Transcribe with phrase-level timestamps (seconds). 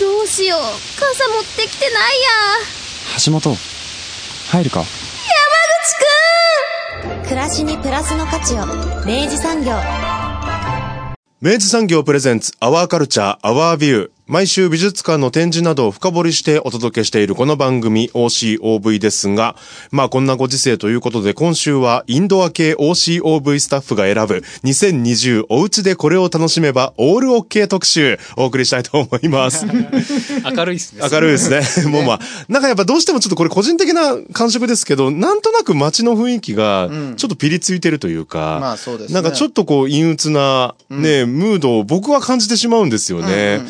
[0.00, 0.60] どうしよう。
[0.98, 2.28] 傘持ってきてないや。
[3.24, 3.56] 橋本、
[4.50, 4.84] 入るか？
[7.24, 8.66] 暮らしにプラスの価値を。
[9.04, 9.72] 明治産業。
[11.40, 19.54] 明治産業プレゼンツアワーカルチャーアワービュー毎週美術館の展示などを深掘りしてお届けしているこの番組 OCOV ですが、
[19.92, 29.64] まあこんなご時世ということで今週はインドア系 OCOV スタッフが選ぶ2020おうちでこれを楽しめばオールオッケー特集お送りしたいと思います。
[30.44, 31.08] 明るいですね。
[31.08, 31.60] 明るいですね。
[31.88, 43.60] もうまあ、なんかやっぱどうしてもちょっとこれ個人的な感触ですけど、なんとなく街の雰囲気がちょっとピリついてるというか、まあそうですねなんかちょっとこう陰鬱なね、ムードを僕は感じてしまうんですよね。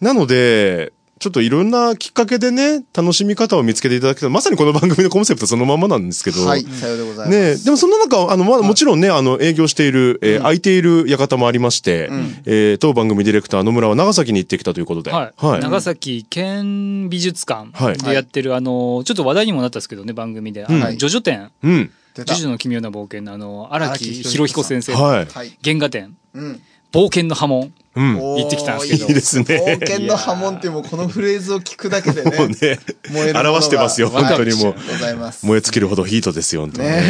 [0.00, 7.58] なので、ちょっといろんなきっかけでね、楽しみ方を見つけていただけたら、まさにこの番組のコンセプトそのままなんですけど、はい、さようでございます。
[7.58, 12.08] ねでもそんな中、あの、まあ、もちろんね、あの、営業している、えー空いている館もありまして、
[12.46, 15.60] えー当番組ディレクター野村は長崎に行ってきたということで、はい。
[15.60, 20.64] 長崎県美術館はいでやってる、あの、ちょっと話題にもなったんですけどね、番組で。
[20.64, 21.50] あのはいジョジョ展。
[21.62, 21.90] うん。
[22.14, 25.26] ジョジョの奇妙な冒険のあの、荒木博彦先生のはい。
[25.26, 25.58] はい。
[25.62, 26.16] 原画展。
[26.32, 26.62] うん。
[26.92, 27.72] 冒険の波紋。
[27.96, 28.16] うん。
[28.16, 32.38] 行ってきたんですけどいいですね冒険の波紋ってもうこのフレーズを聞くだけでね。
[32.38, 32.78] もうね、
[33.10, 34.74] 燃え表してますよ、本当にもう。
[34.74, 35.44] ございます。
[35.44, 36.88] 燃え尽きるほどヒートですよ、本当に。
[36.88, 37.02] ね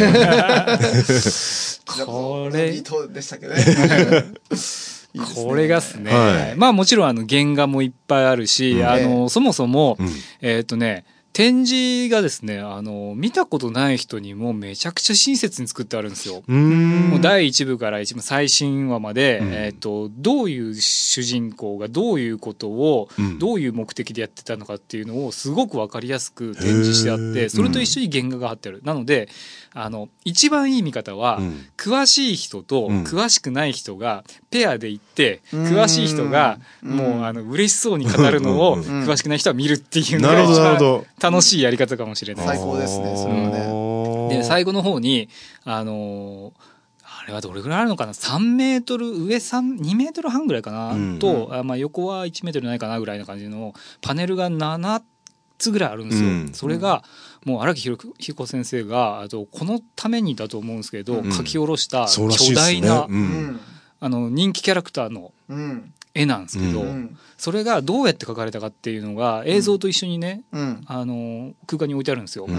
[2.05, 3.61] これいいとでしたけどね。
[3.61, 6.11] いいですねこれがっすね。
[6.11, 10.09] はいまあもちろんあの原画もいっぱいあるし、あの、そもそも、ん
[10.41, 16.43] えっ、とね、展示がですね、あの、見たことない人にもめちゃくちゃ親切に作ってあるんですよ。
[16.45, 17.09] うーん。
[17.09, 28.81] もう第1部から一部最新話まで、えっ、と、どういう主人公がどういうことを、うんどういう目的でやってたのかっていうのをすごくわかりやすく展示してあって、それと一緒に原画が貼ってある。
[28.83, 29.29] なので、
[29.73, 31.65] あの、一番いい見方は、うん。
[31.77, 33.03] 詳しい人とうん。
[33.03, 35.63] 詳しくない人がペアで行って、うん。
[35.63, 38.81] 詳しい人がもうあの嬉しそうに語るのをうん。
[38.81, 39.07] うん。
[39.07, 42.47] 詳しくない人は見るっていうのなるほどが一番楽しいやり方かもしれない。
[42.47, 42.57] です。
[42.59, 43.49] 最高ですねそれは
[44.29, 44.37] ね。
[44.37, 45.29] で、最後の方に、
[45.63, 46.71] あのー
[47.23, 51.19] あれはどれぐらいあるのかな ?3 メートル、上3、2メートル半ぐらいかな、うん。
[51.19, 55.03] と、あまあ横は1メートルないかなぐらいな感じのパネルが7
[55.59, 56.29] つぐらいあるんですよ。
[56.29, 56.49] うん。
[56.53, 57.03] それが、
[57.45, 62.53] もう荒木博彦先生が、あと、このためにだと思うんですけど、うん書き下ろした巨。
[62.53, 63.07] 大な、う。
[63.09, 63.59] うんん。
[63.99, 65.93] あの、人気キャラクターのうん。
[66.13, 67.17] 絵なんですけど、ううん。
[67.37, 70.81] それがどうやって描かれたかっていうのが映像と一緒にね、うん。
[70.85, 72.45] あの空間に置いてあるんですよ。
[72.47, 72.57] うん。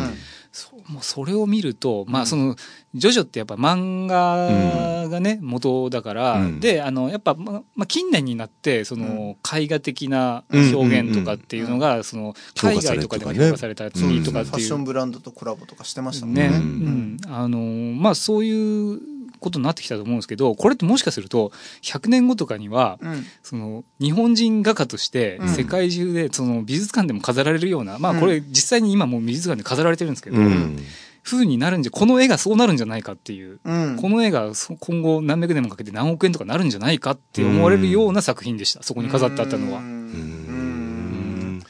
[0.53, 2.57] そうもうそれを見ると、まあその、
[2.95, 6.61] ジョジョってやっぱ漫画がね、元だから、うん。
[6.61, 14.65] で、あの、やっぱ、ま、まあ、近年になって、その、絵画的な表現とかっていうのが、その、海外とかでも評価されたそうりとかファっていう。
[14.65, 16.57] ッションブランドとコラボとかしてましたもんね、ね。
[16.57, 17.17] うん。
[17.29, 19.01] あの、まあそういう
[19.43, 23.25] ことになってきたと思うんですけど、これってもしかすると、100年後とかには、うん。
[23.43, 30.79] その日本人画家としてうん世界中でその美術館でも飾られるような、まあこれ実際に今もう美術館で飾られてるんですけど、うん。
[31.25, 33.97] 風になるんじゃこの絵がそうなるんじゃないかっていう、うん。
[33.97, 39.79] この絵がそ今後何百年もかけて何億円とかなるんじゃないかって思われるような作品でしたそこに飾ってあったのは。
[39.79, 41.63] うんうん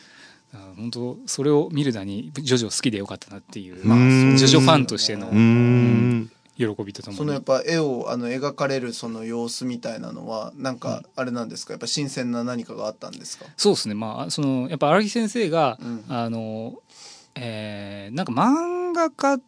[0.55, 6.32] あ本当それを見るだにジョジョ好きでよかったなっていう、まあうんジョジョファンとしてのうん。
[6.57, 7.19] 喜びとともに。
[7.19, 11.73] そのやっぱ絵をあの描かれるその様子みたいなのはなんかあれなんですか？
[11.73, 13.47] やっぱ新鮮な何かがあったんですか？
[13.57, 13.95] そうですね。
[13.95, 16.05] まあそのやっぱ荒木先生が、うん。
[16.09, 16.75] あの
[17.35, 19.41] えーなんか漫画家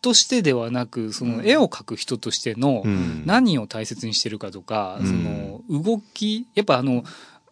[0.00, 3.22] としてではなくその絵を描く人としてのうん。
[3.26, 5.06] 何を大切にしてるかとか、うん。
[5.06, 7.04] その動きやっぱあの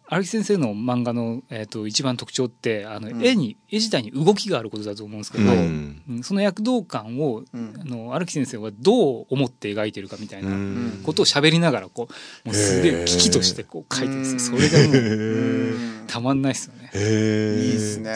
[0.09, 3.25] 荒木先生の漫画の、えー、と一番特徴ってあの、うん。
[3.25, 7.73] 絵に絵自体に動きがあることだと思うんですけど、うんうんその躍動感を、うん。
[7.79, 11.01] あの荒木先生はどう思って描いてるかみたいなうん。
[11.03, 12.07] ことを喋りながらこ
[12.45, 13.05] うもう素でへー。
[13.05, 14.57] 危機としてこう描いてるんですよ。
[14.57, 16.89] うんそれがもううんたまんないですよね。
[16.93, 18.13] いいですね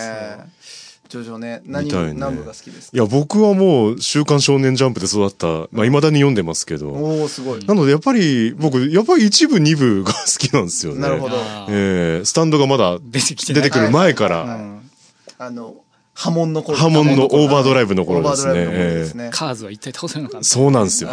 [1.12, 2.96] ジョジョね何ね何部が好きですか？
[2.96, 6.90] いや、僕はもう、週刊少年ジャンプで育った、まあ、未だに読んでますけど。
[6.90, 11.02] おおすごいなので、やっぱり、僕、やっぱり一部、二部が好きなんですよね。
[11.02, 11.36] なるほど
[11.70, 14.56] ええスタンドがまだ出てきてない出てくる前かはいら。
[14.56, 14.90] うん
[15.38, 15.76] あの
[16.22, 19.30] 波紋の頃波紋のオーバードライブの頃ですねオーバードライブの頃ですね。
[19.34, 21.10] カーズは一体倒せるのかなそうなんですよ。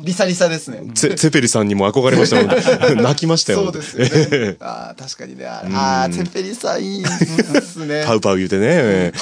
[0.00, 0.90] リサリサですね。
[0.92, 3.62] ツェツェペリさんにも憧れました泣きましたよ。
[3.62, 4.56] そうです。
[4.60, 5.46] ああ、確かにね。
[5.46, 8.02] ああ、テンペリさんいいですね。
[8.04, 9.12] パウパウ言うてね。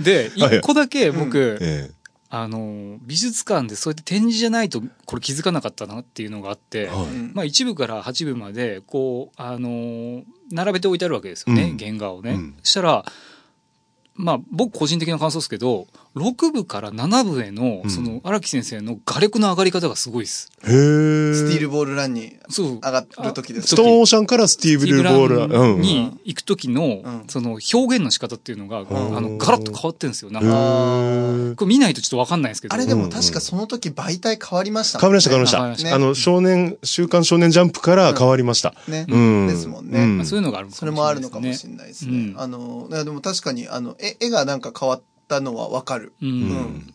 [0.00, 1.90] で、はい一個だけ僕、え
[2.30, 12.32] あの、美術館でそうやって展示じゃないとこれ気づかなかったなっていうのがあって、はいまあ一部から八部まで、こう、あの、並べておいてあるわけですよね、うん原画をね。
[12.32, 13.04] うんそしたら、
[14.14, 20.48] まあ僕個人的な感想ですけど、6部から7部への、うんその荒木先生の画力の上がり方がすごいです。
[20.62, 20.70] へえ。
[21.34, 22.74] スティールボールランにそう。
[22.76, 25.78] 上がる時ですストーンオーシャンからスティーブルボール、ラうん。
[25.78, 30.30] ンに行く時の、うんその表現の仕方っていうのが、んあの、ガラッと変わってるんですよ。
[30.30, 32.74] なんへか、ーこれ見ないとちょっとわかんないんですけど。
[32.74, 35.82] あれでも確かその時媒体変わりました変わりました、変わりまし。
[35.82, 38.74] たねあの、少年、週刊少年ジャンプから変わりました。
[38.88, 39.06] ね。
[39.08, 40.24] うんですもんね。
[40.24, 42.12] そういうのがあるそれもあるのかもしれれないですね。
[42.12, 46.12] うんあの、いやでも確かに、あの、絵絵がなんか変わったのはわかる。
[46.22, 46.28] うん。
[46.28, 46.90] うん。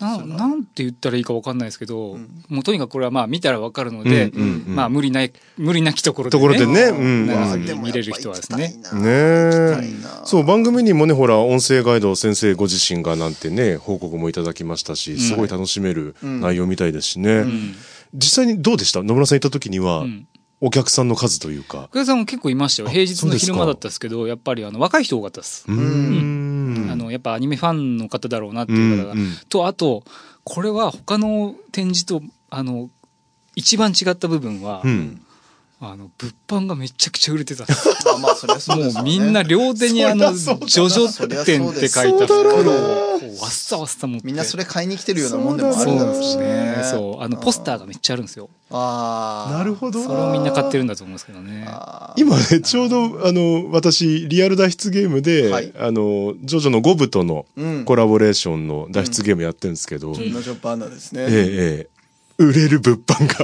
[0.00, 2.44] ななんて言ったらいいかわかんないですけど、うん。
[2.48, 4.74] もうとにかくこれはまあ見たらわかるので、うんうんうん。
[4.76, 6.40] まあ無理ない、無理なきところでね。
[6.40, 6.82] ところでね。
[6.96, 7.26] うん。
[7.26, 7.66] 長うん。
[7.66, 8.76] 崎見れる人はですね。
[8.94, 9.82] ね
[10.24, 17.32] そう、番組にもね、ほら、音声ガイド先生ご自身がなんてね、報告もいただきましたし、すごい楽しめる内容みたいですしね。
[17.38, 17.74] うん。
[18.14, 19.02] 実際にどうでした？
[19.02, 20.28] 野村さん行った時には、うん。
[20.60, 21.86] お客さんの数というか。
[21.90, 22.88] 福田さんも結構いましたよ。
[22.88, 25.64] 平日の昼間だったんですけど、やっぱりあの若い人多かったです。
[25.68, 26.37] うーん。
[26.90, 29.14] あの、やっぱアニメファンの方だろうなっていう方が。
[29.48, 30.04] と、あと、
[30.44, 32.90] これは他の展示と、あの、
[33.54, 35.22] 一番違った部分は、うん。
[35.80, 37.88] あの、物販がめちゃくちゃ売れてたんです。
[38.04, 42.64] まあまあ、そりゃそうですよねもうみんな両手にあの、ジョジョ店って書いた袋を、
[43.20, 44.26] こうわっさわっさ持って。
[44.26, 46.82] みんなそれ買いに来てるようなもんでもあるだろうしね。
[46.82, 47.22] そう。
[47.22, 48.50] あの、ポスターがめっちゃあるんですよ。
[48.70, 49.52] ああ。
[49.56, 50.02] なるほど。
[50.02, 51.68] それをみんな買ってるんだと思うんですけどね。
[52.16, 61.22] 今ね、ちょうど、あの、私、リアル脱出ゲームで、はいあの、ジョジョの5部とのうんコラボレーションの脱出ゲームやってるんですけど、のジョッパーナですね。
[61.22, 61.88] ええ、ええ、
[62.38, 63.34] 売れる物販が。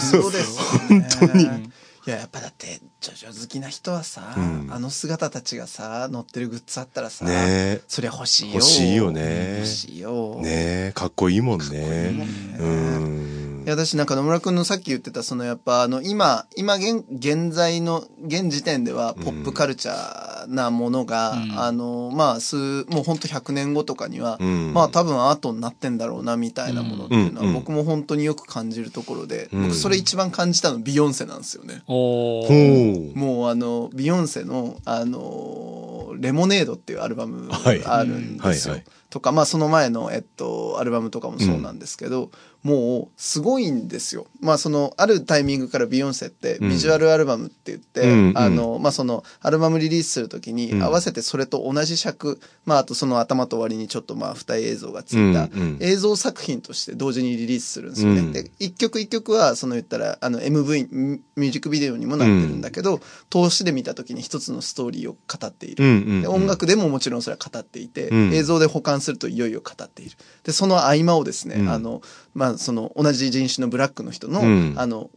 [0.00, 1.06] そうですよね。
[1.20, 1.68] 本当に
[2.08, 8.54] いや、やっぱだって、ジョジョ好きな人はさ、うんあの姿たちがさ、乗ってるグッズあったらさ、ねえそりゃ欲しいよ。
[8.54, 10.36] 欲しいよね欲しいよ。
[10.40, 10.48] ね
[10.88, 12.10] え、かっこいいもんいいもね。
[12.10, 12.26] んね
[12.58, 13.57] うんい。
[13.68, 21.58] や、私なんか野村くんのさっき言ってた、そのやっぱあの、今、今現、現在の、現時点ではポップカルチャーなものが、うん。
[21.58, 24.72] あの、まあ、数、もうほんと100年後とかには、うん。
[24.72, 27.54] まあ多分アートになってんだろうな、みたいなものっていうのは、うん。
[27.54, 29.62] 僕も本当によく感じるところで、うん。
[29.64, 31.82] 僕それ一番感じたのビヨンセなんですよね。
[31.86, 37.48] もうあの、ビヨンセの、あの、レモネードっていうアルバム
[37.84, 38.74] あるんですよ。
[38.74, 38.84] はいはい。
[39.10, 42.30] とか、まあその前の、えっと、アルバムとかもそうなんですけど、
[42.62, 44.26] もうすごいんですよ。
[44.40, 46.68] まあその、あるタイミングからビヨンセってうん。
[46.70, 50.82] ビジュアルアルバムって言って、うんあの、まあその、アルバムリリースするときにうん。
[50.82, 55.48] 合わせてそれと同じ尺、まああとその頭と終わりにちょっとまあ二重映像がついた
[55.80, 58.20] 映像作品として同時にリリースするんですよね。
[58.20, 58.32] うん。
[58.32, 63.00] で、一曲一曲はその言ったら、あの MV、ミミュージックビデオにもなってるんだけど、
[63.30, 66.22] 通しで見たときに一つのストーリーを語っている。
[66.22, 68.34] で音楽でももちろんそれは語っていて、うん。
[68.34, 70.16] 映像で保管するといよいよ語っている。
[70.42, 71.70] で、その合間をですね、うん。
[71.70, 72.02] あの、
[72.38, 74.74] まあ、その同じ人種のブラックの人の、うん。
[74.76, 75.10] あの、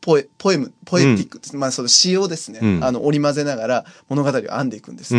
[0.00, 2.84] ポエ、ポエム、ポエティックです、まあ、その詩をですね、うん。
[2.84, 5.14] あの、織り交ぜながら物語を編んでいくんです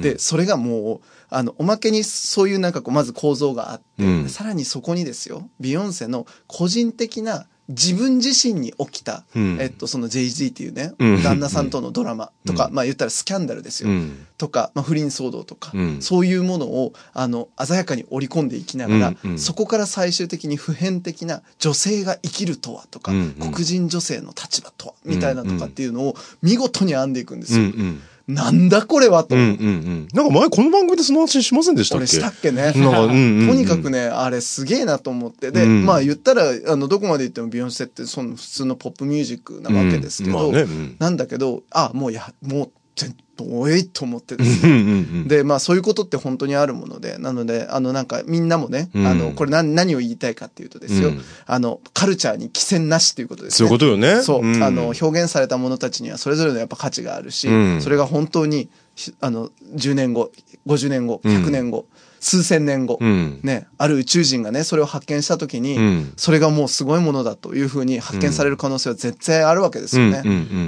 [0.00, 4.28] で、それがもう、あの、おまけにそういうなんかこう、まず構造があって、うん。
[4.30, 9.58] さらにそこにですよ、ビヨンセの個人的な自分自身に起きた、うん。
[9.60, 11.22] えっと、その JZ っていうね、うん。
[11.22, 12.74] 旦那さんとのドラマとか、うん。
[12.74, 13.90] まあ言ったらスキャンダルですよ。
[13.90, 14.26] うん。
[14.38, 16.02] とか、まあ、不倫騒動とか、うん。
[16.02, 19.38] そういうものを、あの、鮮やかに織り込んでいきながら、うんうん。
[19.38, 27.60] そこから最終的に普遍的な女性が生きるとはとか、黒人女性の立場とは、みたいなとかっていうのを見事に編んでいくんですよ。
[27.60, 29.34] うんうんなんだこれはと。
[29.34, 30.08] うんうんうん。
[30.12, 32.02] なんか前この番組でその話しませんでしたっけ？
[32.02, 32.62] 俺したっけね。
[32.62, 35.50] なんか、うんうんうん とにかくね、あれすげえなと思って。
[35.50, 44.72] で、うんまあ言ったら、あの、どこまで言ってもビヨンセってその普通のポップミュージックなわけですけど、うんまあねうんなんだけど、あ、もうや、もう、全おえいと思ってですね。
[44.72, 44.92] うんうんう
[45.24, 45.28] ん。
[45.28, 49.06] で、まあそういうことって本当にあるもので、なので、あのなんかみんなもね、うん。
[49.06, 51.22] あの、これ何、何を言いたいかっていうとですよ、うん。
[51.46, 53.56] あの、カルチャーに寄せなしっていうことですね。
[53.56, 54.22] そういうことよね。
[54.22, 54.62] そう、ん。
[54.62, 57.80] あの、表現されたものたちにはそれぞれのやっぱ価値があるし、うん。
[57.80, 60.30] それが本当に、ひあの、10年後、
[60.66, 61.86] 50年後、100年後、
[62.22, 63.40] 数千年後、うん。
[63.42, 70.22] ね、ある宇宙人がね、それを発見したときに、うんそれがもうすごいものだというふうに発見される可能性は絶対あるわけですよね。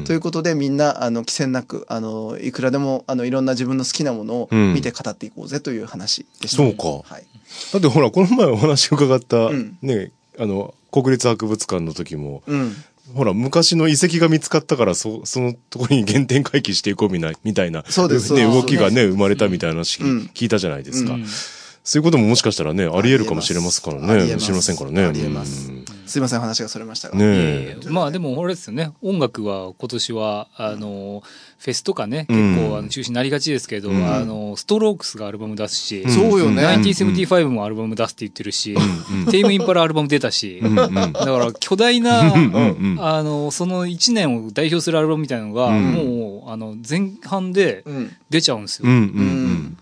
[0.05, 6.57] ということでみんな、あの、規制なく、あの、いくらでも、あの、いろんな自分の好きなものをうん見て語っていこうぜという話でした。
[6.57, 7.27] そうかはい。
[7.73, 12.75] だってほら、この前お話伺った、うんね、あの、国立博物館の時も、うん。
[13.13, 17.85] ほら、昔の遺跡が見つかったから、そ、そのところに原点回帰していこうみたいみたいな。
[17.89, 21.15] そうですね、動きがね、生まれたみたいな話うん聞いたじゃないですか。
[21.15, 21.27] うん
[21.85, 24.39] そういうことももしかしたらね、あり得るかもしれますからね。
[24.39, 25.05] 知りませんからね。
[25.05, 27.17] ありえますうんすいません、話がそれましたが。
[27.17, 27.77] ね。
[27.89, 28.93] まあでもあれですよね。
[29.03, 31.23] 音楽は今年はあの
[31.59, 32.55] フェスとかねうん。
[32.55, 34.07] 結構あの中止になりがちですけど、うん。
[34.07, 36.63] あのストロークスがアルバム出すし、そうよね。
[36.63, 38.77] 1975もアルバム出すって言ってるし、
[39.31, 42.21] テイムインパラアルバム出たし、だから巨大な、
[42.99, 45.93] あの、その1年を代表するアルバムみたいなのが、うん。
[45.93, 48.13] もう、あの、前半でうん。
[48.31, 48.89] 出ちゃうんですよ。
[48.89, 48.95] うん。
[48.95, 49.79] うっん。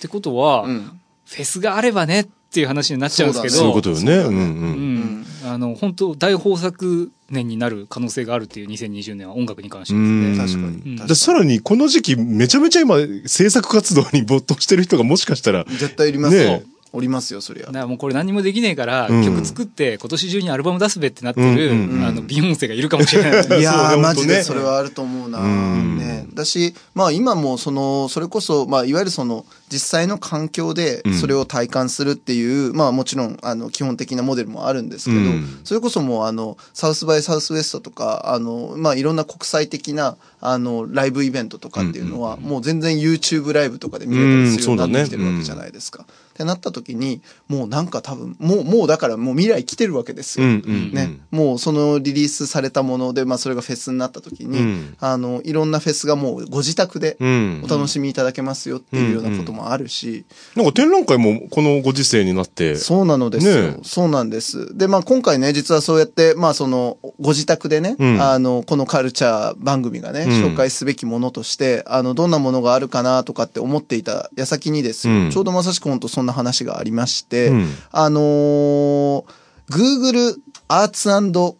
[0.00, 1.00] てことは、うん。
[1.26, 3.54] フェスがあればねっていう話になっちゃうんですけうん。
[3.54, 4.16] そういうど、ことよね。
[4.16, 4.24] うん。
[4.24, 4.28] う。
[4.30, 4.94] うん。
[5.22, 10.60] ん、あの、本当大豊作年になる可能性があるっていう2020年は音楽に関してうんですね。
[10.60, 11.06] 確かうんに。
[11.06, 16.66] でさらに、この時期、めちゃめちゃ今、制作活動に没頭してる人がもしかしたら、絶対いりますよね。
[16.96, 17.66] おりますよ、そりゃ。
[17.66, 17.78] だか。
[17.80, 19.24] らもうこれ何もできねえから、うん。
[19.24, 21.88] 曲作って今年中にアルバム出すべってなってる、うん。
[21.90, 22.04] うん。
[22.04, 23.32] あの、ビヨンセがいるかもしれない。
[23.60, 24.42] いやー、マジで。
[24.42, 25.98] それはあると思うな、うん。
[25.98, 26.26] ね。
[26.34, 31.14] だし、まあ今もその、それこそ、まあいわゆるその、実際の環境でうん。
[31.14, 35.58] それを体感するっていう、まあもちろん、あの、基本的なモデルもあるんですけど、うん。
[35.64, 46.06] それこそもうあの、サウスバイサウスウエストとか、あの、まあいろんな国際的な、あの、ライブイベントとかっていうのは、もう全然 YouTube ライブとかで見れたりするようになってきてるわけじゃないですか。
[46.36, 50.46] ってなった時に、もうなんか多分、もう、もうだからもう未来来てるわけですよ。
[50.46, 50.92] うんうん。
[50.92, 54.96] ね、もうそのリリースされたもので、まあそれがフェスになった時に、うん。
[55.00, 57.62] あの、いろんなフェスがもうご自宅でうん。
[57.64, 57.68] お。
[57.68, 63.80] 楽しみいただけますよっていうようなこともあるし、なんか展覧会もこのご時世になって、そうなのですよ、ねえ。
[63.82, 64.76] そうなんです。
[64.76, 68.20] で、まあ今回ね、実はそうやって、まあその、ご自宅でね、うん。
[68.20, 70.30] あの、このカルチャー番組がね、うん。
[70.52, 75.30] 紹介すべきものとして、あの、どんなものがあるかなとかって思っていた矢先にですよ、うん。
[75.30, 77.68] ちょうどまさしく本当そんな話がありまして、うん。
[77.92, 79.24] あのー
[79.68, 80.36] Google
[80.68, 81.08] アーツ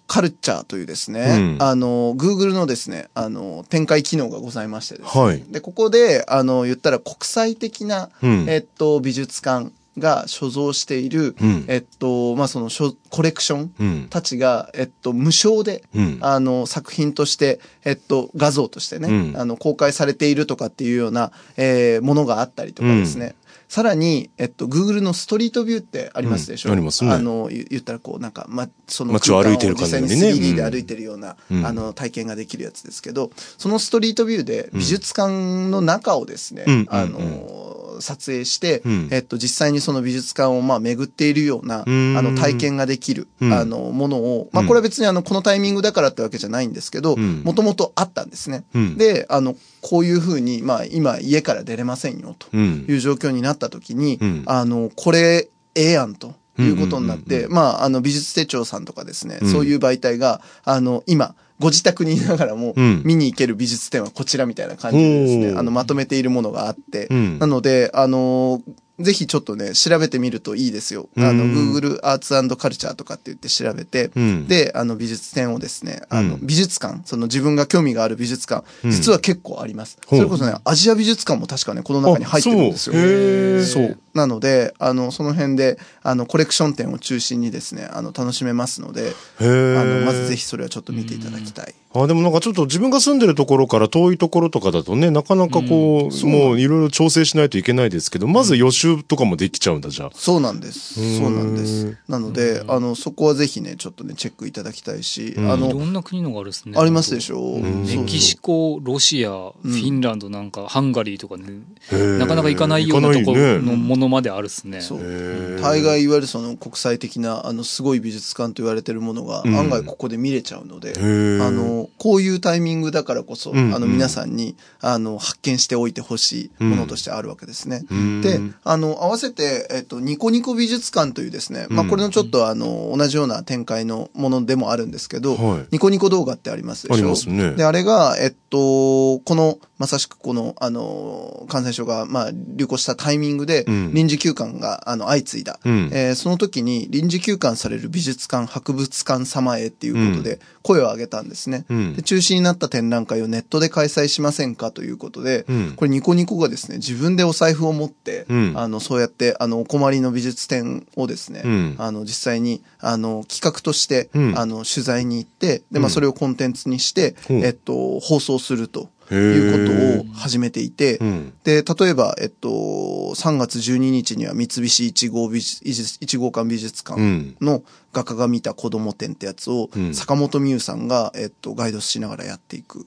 [0.06, 1.62] カルチャーというですね、うん。
[1.62, 5.22] あの、Google のですね、あの、展開機能がございましてですね。
[5.22, 5.44] はい。
[5.48, 8.46] で、ここで、あの、言ったら国際的な、うん。
[8.48, 11.64] えっと、美術館が所蔵している、うん。
[11.68, 12.68] えっと、まあ、その、
[13.10, 14.06] コレクションうん。
[14.10, 16.18] たちが、えっと、無償で、うん。
[16.20, 19.40] あの、作品として、えっと、画像としてね、うん。
[19.40, 23.36] あの、公開されているとかっていうような、えーものがあったりとかですね。
[23.68, 27.12] さらに、えっと、Google のストリートビューってありますでしょ、うんありますね。
[27.12, 31.66] あの、言言ったらこう、なんか、ま、その街を歩いてるかのようにね空間を実際に 3D で歩いてるような、うん。
[31.66, 36.86] あの、体験ができるやつですけど、そのストリートビューで美術館の中をですね、うん。
[36.90, 37.12] あうん。
[37.12, 39.08] の、撮影して、うん。
[39.10, 42.14] えっと、実際にその美術館を、まあ、巡っているような、あうん。
[42.14, 43.52] の、体験ができる、うん。
[43.52, 44.68] あの、ものを、まあ、うん。
[44.68, 47.42] これは別にあの、このタイミングだからってわけじゃないんですけど、うん。
[47.44, 48.64] もともとあったんですね。
[48.74, 48.96] うん。
[48.96, 49.56] で、あの、
[49.88, 52.86] こういうふうに、まあ、今、家から出れませんよ、とうん。
[52.88, 54.42] いう状況になった時に、うん。
[54.46, 56.34] あの、これ、ええやんと。
[56.58, 59.52] いうことになって、まあ、あの、美術手帳さんとかですね、うん。
[59.52, 67.38] そういう媒体が、あの、今、ご自宅にいながらもうん、見に行ける美術展はこちらみたいな感じでですね、ほうあの、まとめているものがあって、うん。
[67.38, 68.62] なので、あの、
[68.98, 71.08] ぜひちょっとね、調べてみるといいですよ。
[71.18, 79.98] あの、うん Google アーツカルチャーとかって言って調べて、うんで、あの、美術展をですね、あの、うん美術館、その自分が興味がある美術館、うん実は結構あります。
[80.08, 82.94] それこそね、アジア美術館も確かね、この中に入ってるんですよ。
[82.96, 83.98] あそう。
[84.14, 91.74] なので、あの、その辺で、あの、コレクション展を中心にですね、あの、楽しめますので、あの、まずぜひそれはちょっと見ていただきたい。
[92.02, 100.10] あでもなんかちょっと自分が住んでるところから遠いところとかだとね、なかなかこう、もういろいろ調整しないといけないですけど、まず予習とかもできちゃうんだ、じゃあ。
[100.14, 101.00] そうなんです。
[101.00, 101.18] ん。
[101.18, 101.96] そうなんです。
[102.08, 105.50] なので、あの、そこはぜひね、ちょっとね、チェックいただきたいし、うん。
[105.50, 106.74] あいろの、んな国のがあるですね。
[106.76, 107.38] ありますでしょ？
[107.38, 107.58] う。
[107.60, 107.86] ん。
[107.86, 112.18] そうメキシコ、ロシア、フィンランドなんか、ハンガリーとかね、ー。
[112.18, 114.80] なかなか行かないようなところのものまであるっすね。
[114.80, 115.60] そう。
[115.62, 119.56] 大概いわゆるその国際的なあのすごい美術館と言われてるものがうん。
[119.56, 121.46] 案外ここで見れちゃうので、ー。
[121.46, 127.84] あのこういうタイミングだからこそ、うんあの皆さんにあの発見しておいてほしいものとしてあるわけですね。
[127.90, 128.20] うん。
[128.20, 135.66] で、あの合わせてえっとニコニコ美術館というですね、まあうんこれのちょっとあの同じような展開のものでもあるんですけど、はい。
[135.70, 136.94] ニコニコ動画ってありますでしょ？
[136.94, 137.52] ありますね。
[137.52, 143.94] であれがえっとこのまさしくこのあの感染症がまあ流行したタイミングでうん。
[143.94, 145.58] 臨時休館があの相次いだ。
[145.64, 145.90] うん。
[145.92, 151.66] えーその時に臨時休館される美術館、博物館様へっていうことで声を上げたんですね。
[151.68, 155.72] うんで中止になった展覧会をネットで開催しませんかということで、うん。
[155.76, 158.52] これニコニコがですね、自分でお財布を持って、うん。
[158.56, 161.74] あの、そうやって、あの、お困りの美術展をですね、うん。
[161.78, 164.38] あの、実際に、あの、企画として、うん。
[164.38, 165.90] あの、取材に行って、で、まあ、うん。
[165.90, 171.32] それをコンテンツにして、えっと、放送するということを始めていて、うん。
[171.44, 177.00] で、例えば、えっと、3月12日には三菱一号美術一号館美術館
[177.40, 179.94] の画家が見た子供展ってやつを、うん。
[179.94, 182.84] 坂本美優さんが、えっと、ガイドしながらやっていく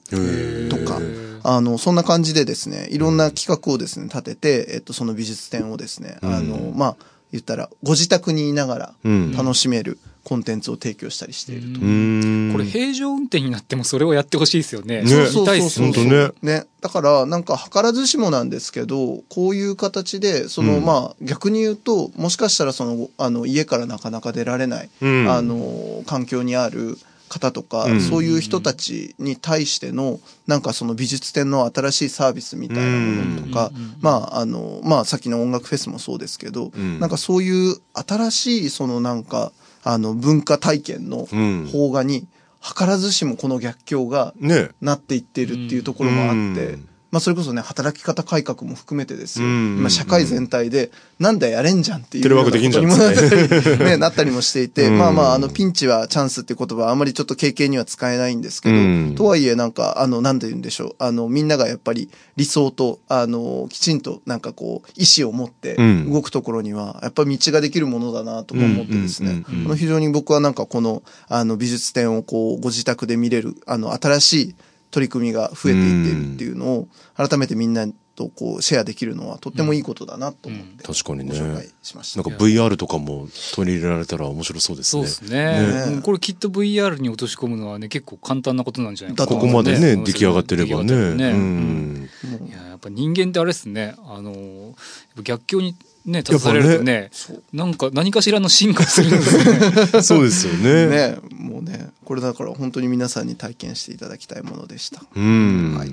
[0.68, 1.00] とか、
[1.42, 6.96] あの、そんな感じでですね、いろんな企画をですね、立てて、えっと、その美術展をですね、あの、まあ、
[7.32, 9.32] 言ったら、ご自宅にいながらうん。
[9.32, 9.98] 楽しめる
[10.30, 11.80] コンテンツを提供したりしていると。
[11.80, 15.02] これ平常運転になってもそれをやってほしいですよね。
[15.02, 15.28] ね。
[15.34, 16.30] 見たいっすよほんとね。
[16.40, 16.66] ね。
[16.80, 20.84] だから、なんか、図らずしもなんですけど、こういう形で、その、うん。
[20.84, 25.28] まあ、逆に言うと、もしかしたら、その、あの、家からなかなか出られない、うん。
[25.28, 26.96] あの、環境にある
[27.30, 28.00] 方とか、うん。
[28.00, 33.70] そういう人たちに対しての、なんかその美術展の新しいサービスみたいなものとか、
[34.00, 36.98] まあ、あの、まあ、さっきの音楽フェスもそうですけど、うん。
[36.98, 39.52] なんかそういう新しい、そのなんか、
[39.84, 41.68] あの、文化体験のうん。
[41.70, 42.26] 邦画に、
[42.60, 44.70] 図らずしもこの逆境がね。
[44.82, 49.46] なっていっているっていうところもあって、うんまあそれこそね、働き方改革も含めてですよ。
[49.46, 52.28] うん今社会全体で、なんだやれんじゃんっていう。
[52.28, 60.94] ようなことになったりね、 なったりもしていて、うんまあまあ、あの、ピンチはチャンスっていう言葉はあまりちょっと経験には使えないんですけど、うんとはいえなんか、あの、なんて言うんでしょう。
[60.98, 69.44] あの、みんながやっぱり理想と、あの、きちんとなんかこう、意志を持ってうん動くところには、やっぱり道ができるものだなとか思ってですね、
[69.76, 74.54] 非常に僕はなんかこの、あの、美術展をこう、ご自宅で見れる、あの、新しい
[74.90, 81.38] 取り組みが増えていっているっていうのを、改めてみんなとこう、シェアできるのはとってもいいことだなと思って、確かにね。
[81.38, 82.22] ご紹介しました。
[82.22, 85.06] なんか VR とかも取り入れられたら面白そうですね。
[85.06, 85.88] そうですね。
[85.88, 85.94] ね。
[85.94, 90.04] うんこれきっと VR に落とし込むのはね結構簡単なことなんじゃないかここまでねうん。
[90.04, 90.84] 出来上がってればね。
[90.84, 92.08] 出来上がってればうん。
[92.48, 93.94] いややっぱ人間ってあれですね。
[94.04, 94.74] あの
[95.22, 97.10] 逆境にね立たされるとね
[97.52, 100.02] なんか何かしらの進化するんですね。
[100.02, 100.86] そうですよね。
[100.86, 105.02] ね、もうね、これだから本当に皆さんに体験していただきたいものでした。
[105.14, 105.74] うん。
[105.76, 105.92] はい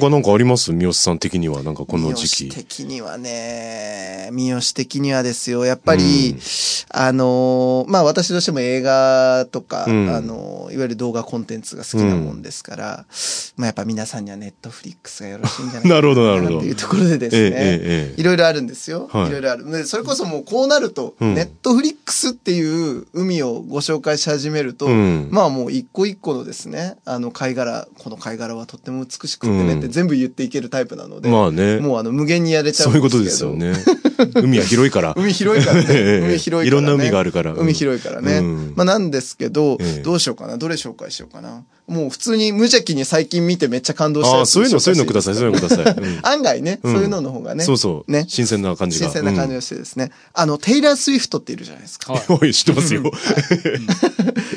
[0.00, 0.72] 他なんかあります？
[0.72, 2.64] 三好さん的にはなんかこの時三好期。
[2.64, 6.36] 的にはね、三好的にはですよ、やっぱり、
[6.88, 10.08] あのーまあ私としても映画とか、うん。
[10.08, 13.04] あのーいわゆる動画コンテンツが好きなもんですから、
[13.56, 19.10] まあやっぱ皆さんにはネットフリックスがよろしいんじゃないかなるほどなるほどっていうところでですね、えええいろいろあるんですよ。
[19.12, 19.28] はい。
[19.28, 19.70] いろいろある。
[19.70, 21.34] でそれこそもうこうなると、うん。
[21.34, 25.28] ネットフリックスっていう海をご紹介し始めると、うん。
[25.30, 33.56] まあもう一個一個のですね、あの貝殻、この貝殻はとっても美しくってねってうん全部言っていけるタイプなので、まあねもうあの無限にやれちゃそううんいうことですけど。
[33.56, 34.02] ですよね
[34.34, 35.82] 海は広いから海広いからね。
[36.36, 36.66] いから、ね。
[36.66, 38.38] いろんな海があるからうん海広いからね。
[38.38, 40.56] うんまあなんですけど、ええどうしようかな。
[40.56, 41.64] どれ紹介しようかな。
[41.88, 47.64] もう普通に無邪気に最近見てめっちゃ感動したあそういうのそういうのくださいそういうのくださいうん 案外ね、うんそういうのの方がね。
[47.64, 48.24] そうそうね。
[48.28, 50.10] 新鮮な感じが新鮮な感じがしてですね。
[50.32, 52.12] あの、テイラー・スウィフトっているじゃないですか。
[52.12, 53.02] はいおい知ってますよ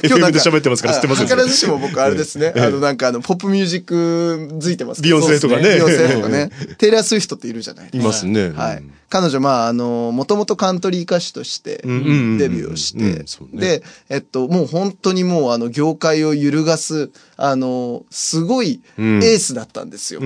[0.07, 2.53] 今日で喋ってますから知ってますよあ図らずしも僕あれですね。
[2.55, 5.73] ええあの、なんかあの、ポップミュージックづいてますけビヨンセとかね。
[5.73, 6.49] ビヨンセとかね。
[6.77, 8.03] テイラー・スウィフトっているじゃないですか。
[8.03, 8.49] いますね。
[8.49, 8.83] はい。
[9.09, 13.25] 彼女、まあ、あの、もともとカントリー歌手としてデビューをして
[13.57, 19.19] で、えっと、もう本当にもう、あの、業界を揺るがす、あの、すごいエうん。
[19.19, 20.21] ースだったんですよ。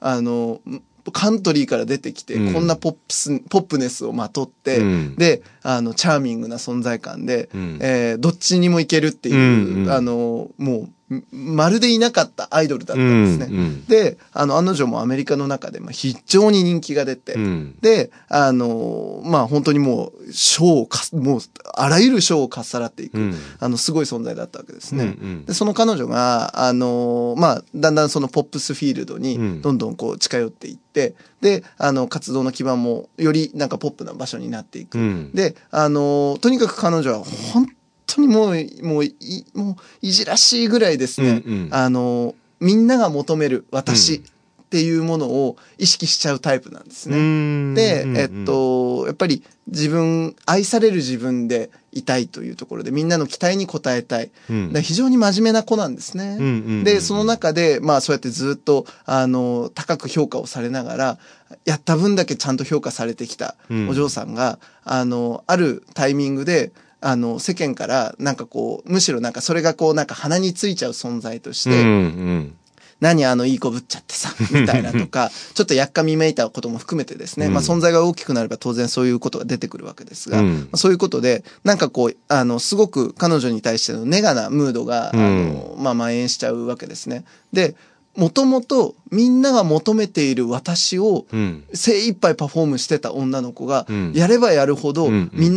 [0.00, 0.60] あの、
[1.12, 2.52] カントリーから出てきて、うん。
[2.54, 5.14] こんなポップス、ポップネスをまとって、うん。
[5.16, 7.78] で、あの、チャーミングな存在感で、うん。
[7.80, 9.90] えーどっちにもいけるっていう、うんうん。
[9.90, 10.92] あの、もう、ん
[11.30, 13.46] まるでいなかったアイドルだったんですね。
[13.46, 21.40] うんうんで、あの、案の定もアメリカの中で、まあ、非常に人気が出て、うんで、あの、まあ、本当にもう、賞をかす、もう、
[21.74, 25.04] あらゆる賞をかっさらっていく、うんあの、すごい存在だったわけですね。
[25.04, 34.98] うんうんで、その彼女が、あの、まあ、だんだんそのポップスフィールドにうん、どんどんこう、近寄っていって、で、あの、活動の基盤も、よりなんかポップな場所になっていく。
[34.98, 37.68] うんで、あの、とにかく彼女は、本
[38.06, 44.24] 当にもう、もう、い、もう、いじらしいぐらいですね、うんうんあの、みんなが求めるう私ん
[44.66, 47.16] っていうものを意識しちゃうタイプなんですね。
[47.16, 54.30] うんで、うんえっと、やっぱり自分、愛される自分でいたいというところで、みんなの期待に応えたい。
[54.50, 56.36] うん非常に真面目な子なんですね。
[56.38, 61.18] うんうんうんで、その中で、まあそうやってずっと、あの、高く評価をされながら、
[61.64, 72.56] やった分だけちゃんと評価されてきたうんお嬢さんが、あの、あるタイミングで、あの、世間から、なんかこう、むしろなんかそれがこう、なんか鼻についちゃう存在として、うんうん。
[73.00, 77.52] 何あのいい子ぶっちゃってさ、 みたいなとか、ちょっとやっかみめいたことも含めてですね、うん。
[77.52, 80.60] まあ存在が大きくなれば当然そういうことが出てくるわけですが、うん。
[80.60, 87.24] まあそういうことで、なんかこう、あの、すごく彼女に対してのネガなムードが、あの、まあ蔓延しちゃうわけですね。
[87.52, 87.76] で、
[88.16, 91.64] もともとみんなが求めている私をうん。
[91.74, 95.30] 精一杯パフォームしてた女の子がうん、やればやるほどうんうん。
[95.34, 95.54] みん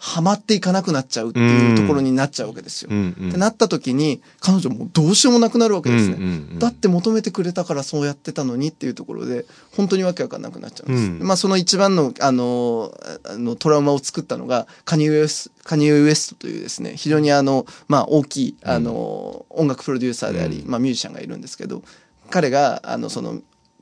[0.00, 2.88] なからハマっていかなくなっちゃうっていうところになっちゃうわけですよ。
[2.90, 6.14] うんうんってなった時に、彼女もうどうしようもなくなるわけですね。
[6.14, 11.10] うんうんうんだって求めてくれたからそうやってたのにっていうところで、本当にわけわかんなくなっちゃうんです。
[11.10, 12.92] うんまあその一番の、あの、
[13.24, 21.82] あのトラウマを作ったのが、カニウエスカニウエストというですね、非常にあの、まあ大きい、あの、音楽プロデューサーであり、まあミュージシャンがいるんですけど、
[22.30, 23.40] 彼が、あの、その、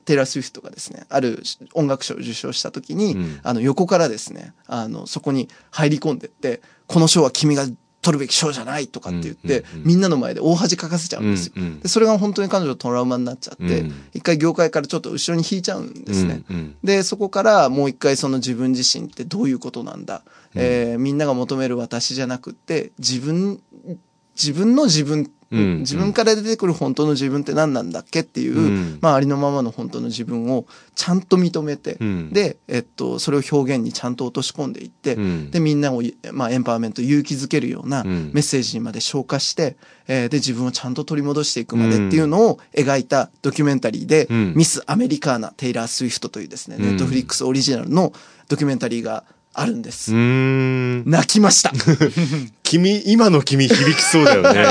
[0.09, 1.43] テイラー・スウィフトがですね、ある
[1.75, 7.67] 音楽賞を受賞した時に、うんあの、横からですね、あの、そこに入り込んでって、この賞は君が
[8.01, 11.53] 取るべき賞じゃないとかって言って、うんうんうんみんなの前で大恥かかせちゃうんですよ。
[11.57, 16.41] うんうんでそれが本当に彼女のトラウマになっちゃって、うん一回業界からちょっと後ろに引いちゃうんですね。
[16.49, 20.23] うんうんで、そこからもう一回その自分自身ってどういうことなんだ？
[20.55, 23.61] えーみんなが求める私じゃなくって、自分、
[24.41, 28.99] 自分の自分、うん自分から出てくる本当の自分って何なんだっけっていう、うん。
[29.01, 32.29] まあありのままの本当の自分をちゃんと認めて、うん。
[32.31, 35.49] で、えっと、それを表現にちゃんと落とし込んでいって、うん。
[35.49, 38.29] で、みんなを、まあ、エンパワーメント、勇気づけるようなうん。
[38.31, 39.75] メッセージにまで消化して、
[40.07, 44.53] えーで、自分をちゃんと取り戻していくまでっていうのを描いたドキュメンタリーで、うん。
[44.55, 46.85] ミス・アメリカーナ・テイラー・スウィフトというですね、うん。
[46.85, 48.13] ネットフリックスオリジナルの
[48.49, 49.23] ドキュメンタリーが
[49.59, 50.11] あるんです。
[50.13, 51.71] 泣きました。
[52.63, 54.65] 君、今の君響きそうだよね。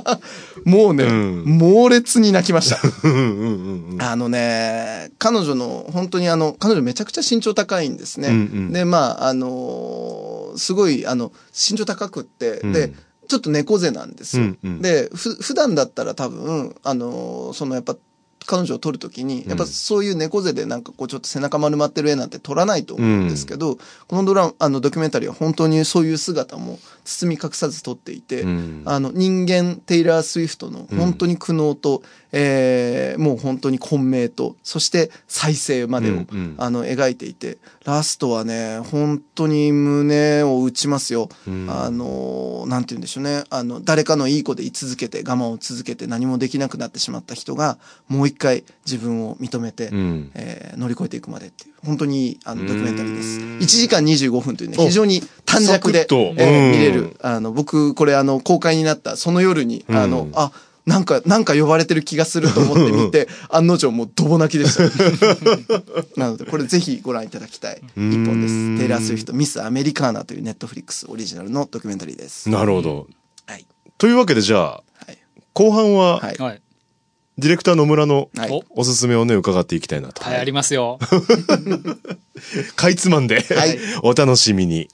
[0.64, 2.78] もうね、うん猛烈に泣きました。
[4.10, 8.28] あのね、彼女の、本当にあの、彼女めちゃくちゃ身長高いんですね。
[8.28, 8.38] うんう
[8.68, 12.92] んで、まあ、あのーすごい、あの、身長高くって、うんで、
[13.28, 14.42] ちょっと猫背なんですよ。
[14.44, 17.96] うんうんで、ふ、普段だったら多分、あのーそのやっぱ、
[18.46, 26.78] 彼女を撮るときに、やっぱそういう猫背でなんかこうちょっと背中丸まってる絵なんて撮らないと思うんですけど、このドラあのドキュメンタリーは本当にそういう姿も
[27.10, 28.82] 包み隠さず撮っていて、うん。
[28.84, 36.54] あの人間テイラー・スウィフトの本当に苦悩と、えーもう本当に混迷とそして再生までを、うんうん。
[36.58, 41.66] あの描いていてラストはね本当に胸を打ちますよ、うん。
[41.68, 43.42] あのなんて言うんでしょうね。
[43.50, 50.30] あの誰かのいい子で居続けて我慢を続けて何もできなくなってしまった人がもう一回自分を認めて、うん。
[50.34, 60.52] えー乗り越えていくまでっていう本当にあのドキュメンタリーですうん1時間25分というねお非常に短尺でえーうん見れるあの僕これあの公開になったその夜に、あのうんあ
[60.86, 64.82] なんか、なんか呼ばれてる気がすると思って見て、案の定もうドボ泣きでした。
[66.18, 68.78] なので、これぜひご覧いただきたい一本です。
[68.78, 72.48] テイラー・スウィフト、ミス・アメリカーナというネットフリックスオリジナルのドキュメンタリーです。
[72.48, 73.06] なるほど。
[73.46, 73.66] はい。
[73.98, 75.18] というわけでじゃあ、はい。
[75.52, 76.62] 後半は、はい。
[77.40, 77.48] はい。
[77.48, 80.22] ディレクター野村のはいおすすめをね、伺っていきたいなと。
[80.22, 80.98] はい、ありますよ。
[82.76, 84.88] かいつまんで、はい お楽しみに。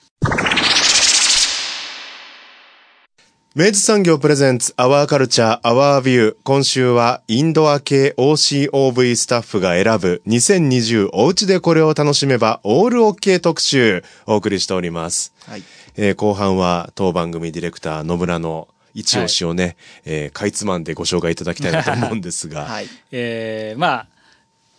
[3.59, 6.37] 明治産業プレゼンツアワーカルチャーアワービュー。
[6.44, 15.32] 今週はインドア系 OCOV スタッフが選ぶ2020おうちでこれを楽しめばオールオッケー特集お送りしております。
[15.46, 15.62] はい。
[15.96, 22.64] えー後半は当番組ディレクター野村の一押しをね、えーかいつまんでご紹介いただきたいなと思うんですが。
[22.64, 22.87] はい。
[23.12, 24.06] えー、まあ、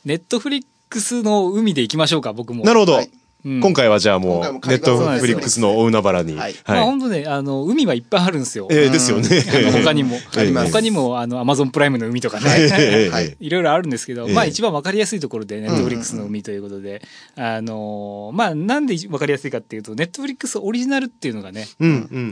[0.05, 2.65] ネットフリックスの海で行きましょうか、僕も。
[2.65, 2.93] なるほど。
[2.93, 3.26] はいうん
[3.61, 6.35] 今回はじゃあもう、ネットフリックスの大海原に。
[6.35, 6.55] はい。
[6.67, 8.67] まあ本当ね、あの、海はいっぱいあるんですよ。
[8.69, 9.27] えーですよね。
[9.71, 10.17] 他にも。
[10.35, 10.71] あります。
[10.71, 12.75] 他にも、あの、アマゾンプライムの海とかええね。
[12.77, 13.35] ええはい。
[13.39, 17.01] いろいろあるんですけど、ええまあ一番わかりやすいところで、ネットフリックスの海ということで、
[17.35, 21.67] あの、まあなんでわかりやすいかっていうと、ネットフリックスオリジナルっていうのがね、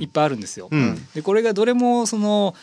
[0.02, 0.68] いっぱいあるんですよ。
[0.72, 1.02] うん。
[1.14, 2.56] で、これがどれも、その、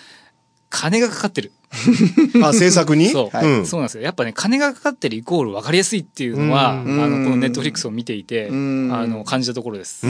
[0.75, 1.53] 金がかかってる。
[2.43, 3.09] あ、制作に？
[3.11, 3.47] そう、はい。
[3.47, 3.67] うん。
[3.67, 4.03] そうなんですよ。
[4.03, 6.97] やっぱね、金がかかってるイコール分かりやすいっていうのは、あうん。
[6.97, 8.89] の、このネットフリックスを見ていて、あん。
[9.11, 10.03] の、感じたところです。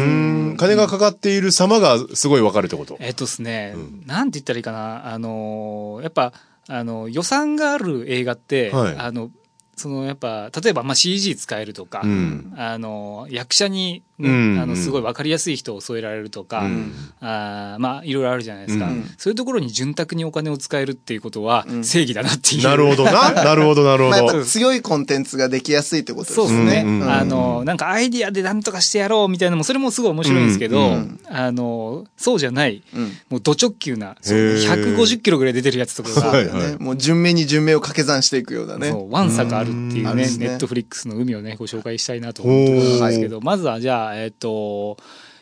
[0.57, 2.97] 金がかかっている様がすごいわかるってこと？
[3.01, 4.03] えっとですね、うん。
[4.07, 6.33] なんて言ったらいいかな、あのーやっぱ、
[6.69, 8.97] あの、予算がある映画って、はい。
[8.97, 9.31] あの、
[9.75, 12.53] そのやっぱ例えばまあ CG 使えるとか、うん。
[12.57, 14.59] あの役者に、ねうん。
[14.61, 16.93] あのすごい分かりやすい人を添えられるとか、うん。
[17.21, 19.05] あーまあいろいろあるじゃないですか、うん。
[19.19, 21.85] そういうところに潤沢にお金を使えるっていうことはうん。
[21.85, 23.33] 正義だなっていう、なるほどな。
[23.45, 24.45] なるほど、なるほまあ。
[24.45, 30.85] 強いコンテンツができやすいってことですそうですね、うんうんあのなんかアイディアでなんとかしてやろうみたいなのもそれもすごい面白いんですけど、うん。
[30.85, 33.13] うんあのそうじゃないうん。
[33.31, 34.97] もうド直球なへー。
[34.97, 38.91] 150キロぐらい出てるやつとかが、はいはいね、もう順目に順目を掛け算していくようなね。
[38.91, 40.39] そう、ワンサがあるっていうね、うん。
[40.39, 44.97] ネットフリックスの海をね、ご紹介したいなと思ってるんですけど、まずはじゃあ、えっ、と、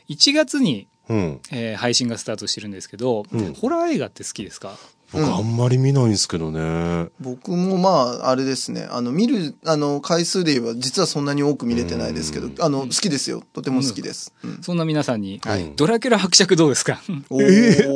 [0.08, 1.40] 1月に、うん。
[1.50, 4.76] えー配信がスタートしてるんですけど、うんホラー映画って好きですか？
[5.12, 7.08] 僕あんまり見ないんですけどね。
[7.20, 8.86] 僕もまあ、あれですね。
[8.92, 13.42] あの、見る、あの、回数で言えば、実はそんなに多く見れてないですけど、あの、好きですよ。
[13.52, 14.32] とても好きです。
[14.44, 14.58] うん。
[14.62, 17.02] そんな皆さんに、はいドラキュラ伯爵どうですか？
[17.28, 17.86] おー。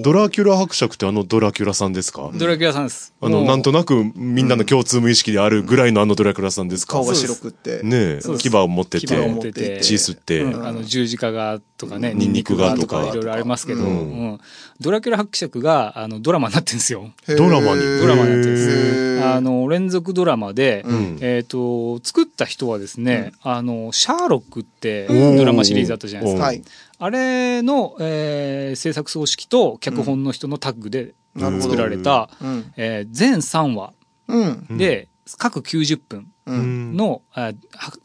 [0.00, 2.30] ドラキュラ伯爵ってあのドラキュラさんですか？
[2.34, 3.12] ドラキュラさんです。
[3.20, 6.94] あの、なんとなくみんなの共通無意識であるぐらいのあのドラキュラさんですか？
[6.94, 7.82] 顔が白くって。
[7.82, 9.80] ねえ牙を持ってて、ってて。
[9.80, 10.66] 血吸って、うん。
[10.66, 13.08] あの十字架がとかね、ニンニクがとか。
[13.08, 13.92] いろいろありますけど、ううん。
[14.34, 14.40] ん
[14.80, 17.10] ドラキュラ伯爵があのドラマになってるんですよ。
[17.26, 21.18] ドラマにドラマになってるんですあの連続ドラマで、ん。
[21.20, 26.70] えっ、と作った人はですね、あのシャーロックってうんドラマシリーズあったじゃないですか。
[26.98, 27.08] はい。
[27.08, 32.72] あれの、えー制作総指揮と脚本の人のタッグで作られた、うん。
[32.76, 33.92] えー全3話
[34.28, 34.78] うん。
[34.78, 35.08] で、
[35.38, 36.96] 各90分うん。
[36.96, 37.52] の、あは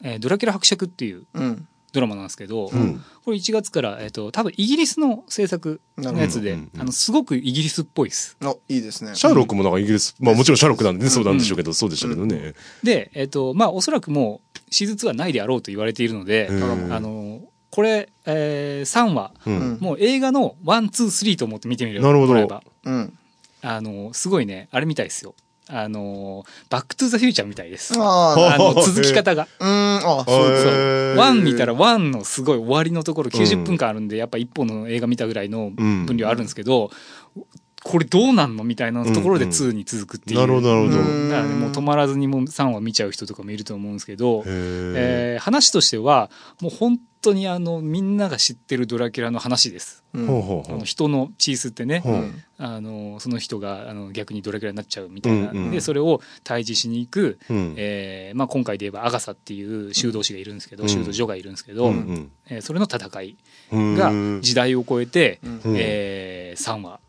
[0.03, 1.67] えードラキュラ伯爵っていううん。
[1.91, 8.35] ドラマなんですけど、んこれ1月から、えっと多分イギリスの制作のやつで、あのすごくイギリスっぽいです。
[8.43, 9.13] あ、いいですね。
[9.13, 12.55] シャーロックもなんかイギリス、まあもちろんシャーロックなんでね、そうなんでしょうけど、そうでしたけどね。
[12.81, 17.41] で、えっとまあ、おそらくもうシーズン2はないであろうと言われているので、あの
[17.73, 19.77] これ、えー3話、うん。
[19.81, 22.61] もう映画の one two three と思って見てみればなるほど。
[22.85, 23.17] うん。
[23.63, 24.67] あのすごいね。
[24.69, 25.33] あれみたいですよ。
[25.67, 27.95] あのバックトゥザフューチャーみたいです。
[27.97, 29.47] ああ、あの続き方が。
[29.59, 36.91] うん、あ、そう one 見たら one のすごい終わりのところ90分間あるんで、やっぱ一本の映画見たぐらいの分量あるんですけど、
[37.83, 39.57] これどうなんのみたいなところでうんうん。
[39.57, 40.39] 2に続くっていう。
[40.39, 41.01] なるほど、なるほど。
[41.01, 41.29] うん。
[41.29, 46.29] だからね、もう止まらずにもう3話見ちゃう人とかもいると思うんですけど、えー話としては
[46.61, 50.03] もう本当にあのみんなが知ってるドラキュラの話です。
[50.13, 50.25] うん。
[50.27, 50.75] ほうほうほう。
[50.75, 52.31] あの人の血吸ってね、ほう。
[52.57, 55.71] あのその人があの逆にドラキュラになっちゃうみたいな、うんうん。
[55.71, 57.73] でそれを退治しに行く、うん。
[57.77, 60.89] えーまあ、今回で言えばアガサっていう修道士がいるんですけど、うん。
[60.89, 63.37] 修道女がいるんですけど、うんえーそれの戦い
[63.71, 63.95] うん。
[63.95, 65.61] がうん時代を超えて、うん。
[65.77, 66.99] え3話。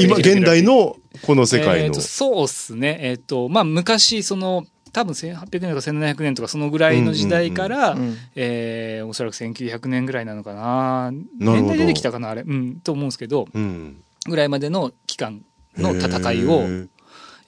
[0.00, 1.86] 今、現代のこの世界の。
[1.86, 2.00] えーと。
[2.00, 2.98] そうっすね。
[3.00, 11.10] えっ、とまあ昔その多分1800年とか1700年とかそのぐらいの時代から、うんえーおそらく1900年ぐらいなのかな。
[11.38, 12.42] 年代出てきたかなあれ。
[12.42, 14.02] うんと思うんですけどうん。
[14.26, 15.42] ぐらいまでの期間
[15.76, 16.66] の戦いを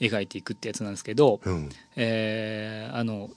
[0.01, 1.69] 描いていくってやつなんですけど、うん。
[1.97, 3.31] えーあの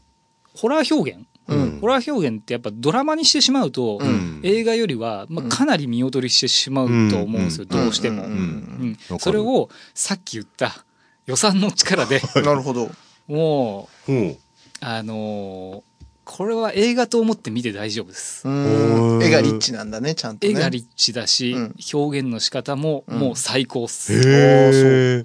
[0.55, 1.79] ホラー表現、うん。
[1.81, 4.39] ホラー表現ってやっぱドラマにしてしまうと、うん。
[4.43, 7.83] 映画よりは、まあ、かなり見劣りしてしまうと思うんですよ、うん。
[7.83, 8.23] どうしても。
[8.23, 8.97] うん。
[9.19, 10.85] それをさっき言った
[11.25, 12.91] 予算の力で なるほど。
[13.33, 14.37] もううん
[14.81, 15.93] あのー
[16.25, 18.47] これは映画と思って見て大丈夫です。
[18.47, 20.53] 絵がリッチなんだね、ちゃんとね。
[20.53, 24.13] 絵がリッチだし、うん表現の仕方ももう最高っす。
[24.13, 24.21] う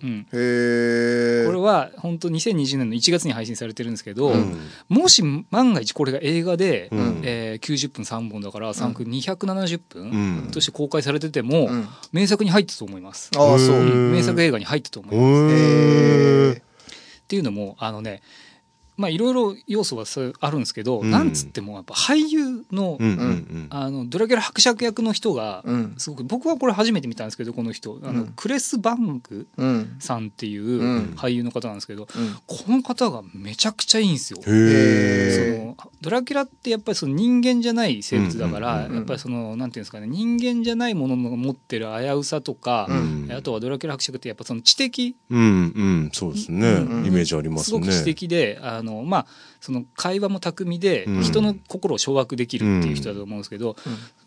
[0.05, 0.27] ん。
[0.31, 4.57] これは本当2020年の1月に配信されてるんですけど、うん
[4.89, 13.31] もし万が一これが映画で、うんえー90分3本だから3分270う分んとして公開されてても、うん名作に入ったと思います。
[13.37, 13.85] ああ、そう。
[13.85, 16.63] 名作映画に入ったと思います。
[17.29, 18.23] っていうのもあのね
[18.99, 21.11] まあいろいろ要素はそうあるんですけど、うん。
[21.11, 22.99] なんつってもやっぱ俳優の,、
[23.71, 25.95] あのドラキュラ伯爵役の人が、うん。
[25.99, 28.33] すごく僕はこれ初めて見たんですけどこの人あの、うん。
[28.35, 29.97] クレス・バンクうん。
[30.01, 31.15] さんっていううん。
[31.17, 32.35] 俳優の方なんですけど、うん。
[32.47, 34.41] この方がめちゃくちゃいいんですよ。
[34.43, 43.29] そのドラキュラってやっぱりその人間じゃない生物だから、やっぱりそのなんていうんですかね人間じゃないものの持ってる危うさとか、うん。
[43.31, 46.11] あとはドラキュラ伯爵ってやっぱその知的うんうん。
[46.13, 46.69] そうですね。
[46.69, 47.07] うん。
[47.07, 49.27] イメージありますすねごく知的であのまあ
[49.61, 53.77] その会話も巧みで、うん人の心を掌握できるっていう人だと思うんですけど、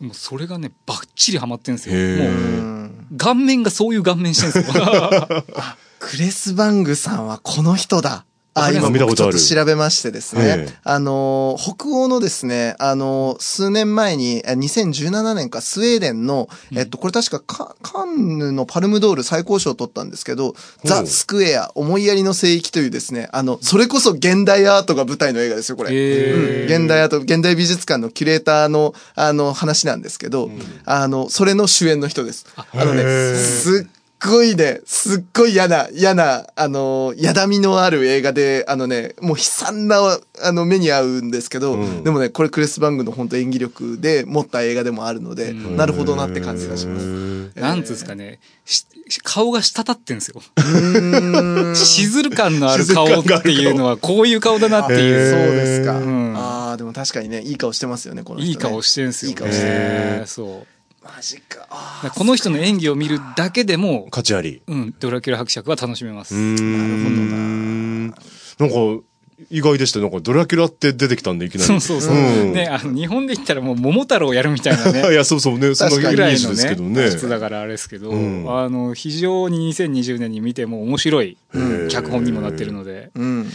[0.00, 1.94] もうそれがねバッチリハマってるんですよ。
[1.96, 4.84] もううん顔面がそういう顔面してるんですよ。
[5.98, 8.24] クレス・バングさんはこの人だ。
[8.54, 9.38] あ、今見たことある。
[9.38, 10.74] 調べましてですえねえ。
[10.84, 25.90] あのー、北欧のですね、あのー、数年前に、え2017年かスウェーデンの、えっと、これ確かカカンヌのパルムドール最高賞を取ったんですけど、ザ・スクエア、思いやりの聖域というですね、あの、それこそ現代アートが舞台の映画ですよ、これ。
[25.90, 26.64] うん。
[26.64, 30.50] 現代アート、現代美術館のキュレーターの、あの、話なんですけど、
[30.84, 32.46] あの、それの主演の人です。
[32.56, 33.02] あのね
[33.36, 39.98] すっごいね、すっごい嫌な、嫌な、あの、やだみのある映画で、あのね、もう悲惨な、
[40.42, 47.52] あの、目に合うんですけど、うんでもね、これクレス・バングの本当演技力で持った映画でもあるので、うんなるほどなって感じがします。
[47.52, 48.86] すなんつうんですかねし
[49.22, 50.40] 顔が滴ってんですよ。
[50.56, 55.56] うーん しずる感のある顔っていうのはこういう顔だなってそういう。
[55.56, 55.98] ですか。
[55.98, 58.50] うんああ、でも確かにね、いい顔してますよね、この人、ね。
[58.50, 59.32] いい顔してるんですよ、ね。
[59.32, 60.66] いい顔してるねそう。
[61.02, 61.66] マジか。
[62.14, 66.34] この人の演技を見るだけでも、価値ありうん、ドラキュラ伯爵は楽しめます。
[66.34, 68.14] なるほどな
[68.58, 69.04] なんか
[69.50, 72.14] 意外でしたなんかドラキュラって出てきたんでいきなりそうそうそう。
[72.14, 75.00] うんね、あの、日本で言ったらもう桃太郎をやるみたいなね。
[75.10, 83.50] いやそうそうねそんなイメ確かにージですけどね質だからあれですけど、うんあの非常に2020年に見ても面白いん脚本にもなってるので、うん。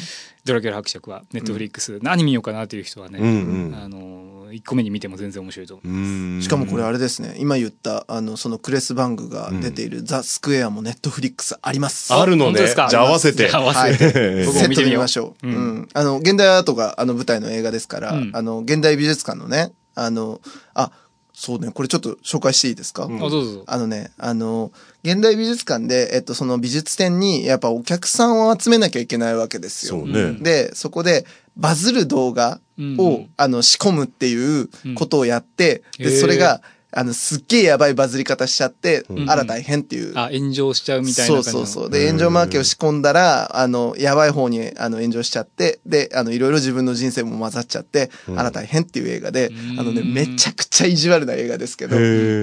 [0.46, 3.32] ドラキュラ伯爵はネットフリックス、何見ようかなという人はね、うんう
[3.72, 5.88] んあの1個目に見ても全然面白いと思う。
[5.88, 5.92] う
[6.38, 12.14] んしかもこれあれですね、今言った、あの、そのクレス・バングが出ているザ・スクエアもネットフリックスあります。
[12.14, 12.52] あるのね。
[12.52, 12.88] 本当ですか？
[12.90, 13.52] じゃあ合わせて。
[13.52, 13.96] 合わはい。
[13.96, 14.46] せて。
[14.46, 15.48] セ僕もットで見てみましょう。
[15.48, 15.90] ううんん。
[15.94, 20.42] あの、現代アートが、あの、舞台の映画ですから、うんあの、現代美術館のね、あの、
[20.74, 20.92] あ、
[21.34, 23.64] そうね、これちょっと紹介していいですか、あ、どうぞどうぞ。
[23.68, 24.72] あのね、あの、
[25.08, 30.02] 現代美術館で、えっと、その美術展に、やっぱお客さんを集めなきゃいけないわけですよ。
[30.02, 30.34] そうね。
[30.34, 32.60] で、そこで、バズる動画
[32.98, 40.18] を、うんあの、仕込むっていうことをやって、で、それが、あの、すっげえやばいバズり方しちゃって、んあら大変っていう。
[40.18, 41.66] あ、炎上しちゃうみたいそうな感じの。
[41.66, 41.90] そうそう。
[41.92, 51.98] で、炎上マーケを仕込んだら、あの、やばい方に、あの、炎上しちゃって、で、あの、いろいろ自分の人生も混ざっちゃって、あら大変っていう映画で、んあのね、めちゃくちゃ意地悪な映画ですけど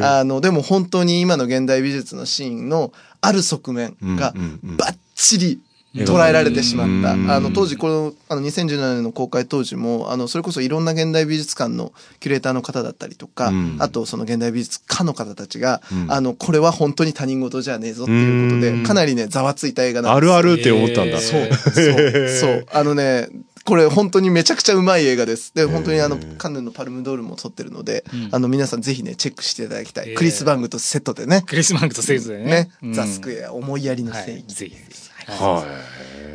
[0.07, 5.61] あの、でも本当に今の現代美術のシーンのある側面がうんうんうんバッチリ
[5.95, 7.13] 捉えられてしまった。
[7.13, 21.19] うんあの、当時、この、あの、2017年の公開当時も、あの、それこそいろんな現代美術館のキュレーターの方だったりとか、うんあと、その現代美術家の方たちが、うんあの、これは本当に他人事じゃねえぞっていうことで、うんかなりね、ざわついた映画なんあでするあるって思ったんだ。
[21.19, 22.67] えーそう、そう、そう。
[22.73, 23.29] あのね、
[23.65, 25.53] これ本当にめちゃくちゃうまい映画です。
[25.55, 30.11] で、本当にあの、カンヌのパルムドールも撮ってるので、うんあの、皆さんぜひね、チェックしていただきたい。
[30.11, 31.43] えークリス・バングとセットでね。
[31.47, 32.45] クリスマンクとセイズでね。
[32.45, 34.25] ね、うんザ・スクエア、思いやりのはい。
[34.27, 34.55] 聖域。
[34.55, 34.75] ぜひ
[35.33, 35.43] ぜひ。
[35.43, 35.65] は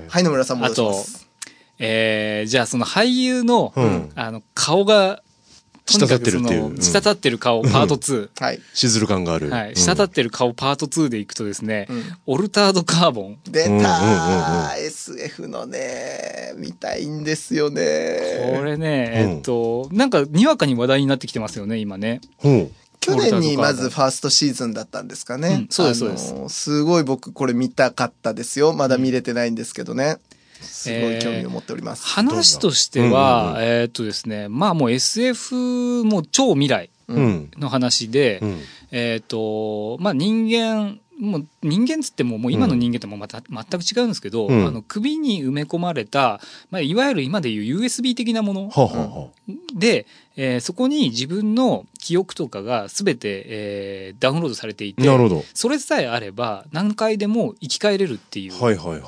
[0.10, 1.28] はい、野村さん戻あとします。、
[1.78, 5.22] えー、じゃあその俳優の、うんあの、顔が、
[5.86, 8.30] 滴ってるっていう滴ってる顔、パート2。
[8.40, 8.58] はい。
[8.58, 8.60] い。
[8.74, 9.50] しずる感がある。
[9.50, 9.70] はい。
[9.70, 13.40] うん滴ってる顔パート2でいくとですね、うんオルタードカーボン。
[13.46, 18.54] 出たうんうんうんー !SF のね、見たいんですよね。
[18.56, 22.22] これね、うんえっと、なんか、にわかに話題になってきてますよね、今ね。
[23.08, 23.18] うん。
[23.18, 25.48] 去年にまずファーストシーズンだったんですかね。
[25.50, 28.74] うんそうですそうですすごい僕これ見たかったですよ。
[28.74, 30.18] まだ見れてないんですけどね。
[30.62, 32.06] すごい興味を持っております。
[32.06, 37.52] 話としてどんは、なえっとですね、まあもう SF も超未来うん。
[37.58, 38.60] の話で、うん。
[38.92, 46.40] えっ、と、まあ人間、もう人間つってももう今の人間ともまた全く違うんですけど、うんあの首に埋め込まれた、
[46.72, 50.06] まあ、いわゆる今でいう USB 的なものはあ、はあはあ、で、
[50.38, 55.44] えーそこに自分の記憶とかが全て、えーダウンロードされていてなるほど。
[55.54, 58.54] それさえあれば何回でも生き返れるっていう。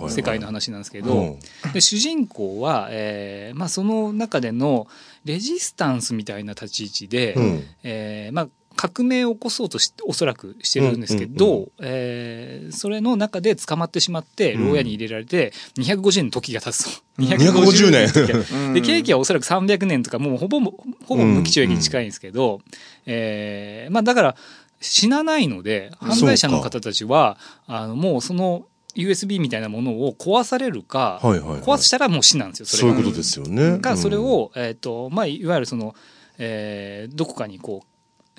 [0.10, 1.40] 世界の話なんですけど、うん
[1.74, 4.88] で主人公は、えーまあ、その中での
[5.24, 7.64] レジスタンスみたいな立ち位置で、うん。
[7.84, 14.68] えーまあ、革命を起こそうとしおそらくしてるんですけど、うんうんえーそれの中で捕まってしまってうん。
[14.70, 17.02] 牢屋に入れられて250年の時が経つと。
[17.20, 22.62] 250年で刑期はおそらく300年とかもうほぼほぼ無期懲役に近いんですけど、
[23.06, 24.36] えーまあ、だから
[24.80, 31.62] 死なないので犯罪者の方たちはあのもうその USB みたいなものを壊されるか、はいはいはい。
[31.62, 32.96] 壊したらもう死なんですよそれが。
[32.96, 33.78] そういうことですよね。
[33.80, 35.96] がそれを、えーとまあ、いわゆるその、
[36.38, 37.91] えーどこかにこう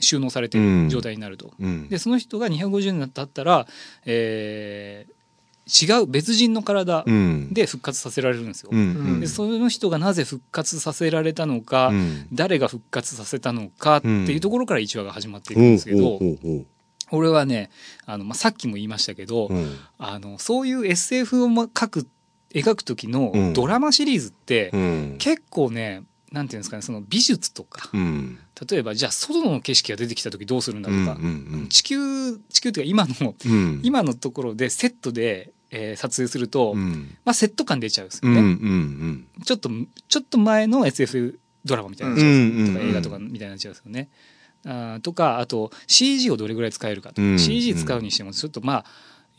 [0.03, 1.53] 収納されてる状態になると。
[1.59, 1.88] うん、うん。
[1.88, 3.67] でその人が250年経ったら、
[4.05, 5.12] えー
[5.65, 8.71] 違う別人の体うん、で復活させられるんですよ。
[8.73, 8.79] うん。
[8.79, 8.83] う
[9.17, 9.21] ん。
[9.21, 12.27] でその人がなぜ復活させられたのか、うん。
[12.33, 16.19] 誰が復活させたのかっていうところから1話が始まっていくんですけど、
[17.12, 17.71] 俺はね
[18.07, 19.77] あの、まあ、さっきも言いましたけど、ううん。
[19.99, 22.07] あのそういう SF を描く
[22.53, 23.53] 描く時のうん。
[23.53, 25.17] ドラマシリーズって、うん。
[25.19, 28.38] 結構ねなんていうんですかねその美術とかうん。
[28.71, 33.81] 例えばじゃあ外の景色が出てきた時どうするんだとか、うんうん地球地球というか今のうん。
[33.83, 37.16] 今のところでセットで、えー撮影すると、うん。
[37.25, 39.27] まあ、セット感出ちゃうんですうんうよね、ん。
[39.45, 39.71] ちょっと
[40.09, 44.09] ちょっと前の SF ドラマみたいになっちゃうんですよ、とか映画とかみたいになっちゃうんですよね。
[44.64, 48.85] あーとかあと CG をどれぐらい使えるかとか、うん CG 使うにしてもちょっとまあ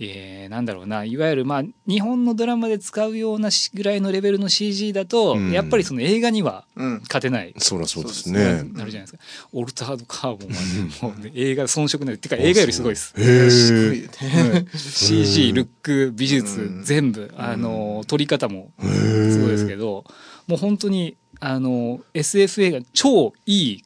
[0.10, 7.00] えーなんだろうないわゆるまあ日本のドラマで使うようなしぐらいのレベルの CG だと、うんやっぱりその映画にはうん。
[7.04, 8.64] 勝てないそりゃそうですね。
[8.74, 9.20] なるじゃないですか。
[9.54, 10.60] オルタードカーボンはね、
[11.02, 12.18] もうね映画遜色ない。
[12.18, 13.14] てか映画よりすごいです。
[13.18, 14.66] へえ。
[14.78, 20.04] CG、ルック、美術う、ん全部、あの、撮り方もすごいですけど、
[20.48, 23.84] もう本当に、あの、SF 映画、超いい、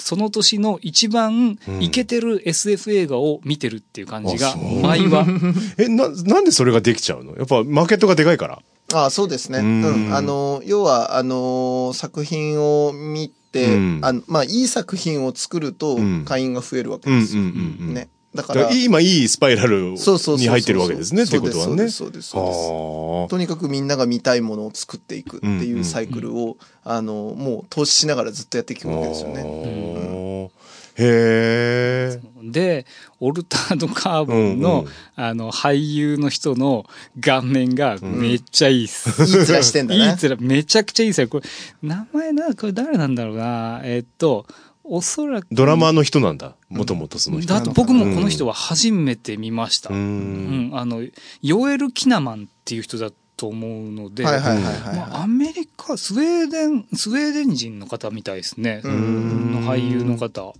[0.00, 5.26] その年の一番イケてる SF 映画を見てるっていう感じが毎話。
[5.78, 7.36] え、な、なんでそれができちゃうの？
[7.36, 8.62] やっぱマーケットがでかいから。
[8.92, 9.58] ああそうですね。
[9.58, 10.16] ううんん。
[10.16, 17.42] あの、要は、あの、作品を見て、うんあの、まあ、いい作品を作るとうん、会員が増えるわけですよ。
[17.42, 18.08] うんうんうんうんね。
[18.34, 21.24] だか、らら今いいスパイラルに入ってるわけですね。
[21.24, 21.70] っていうことはね。
[21.70, 30.50] そうですそうですそうですはあとにかくみんなが見たいものを作っていくっていうサイクルを、あの、もう投資しながらずっとやっていくわけですよね。
[30.96, 32.20] へえ。
[32.42, 32.86] で、
[33.20, 36.84] オルタードカーボンの、うんうんあの、俳優の人の
[37.20, 39.22] 顔面がめっちゃいいっす。
[39.24, 41.28] いい面してんだね いい面、めちゃくちゃいいっすよ。
[41.28, 41.46] これ、
[41.82, 43.80] 名前な、これ誰なんだろうな。
[43.84, 44.46] えっと、
[44.92, 45.46] おそらく。
[45.52, 46.56] ドラマーの人なんだ。
[46.68, 47.54] もともとその人。
[47.54, 49.90] だと僕もこの人は初めて見ました。
[49.90, 51.06] ううんん、あの、
[51.42, 58.80] ヨエル・キナマンっていう人だと思うので、はいはいはいまあ、はアメリカ、スウェーデン、スウェーデン人の方みたいですね。
[58.84, 60.54] んの俳優の方。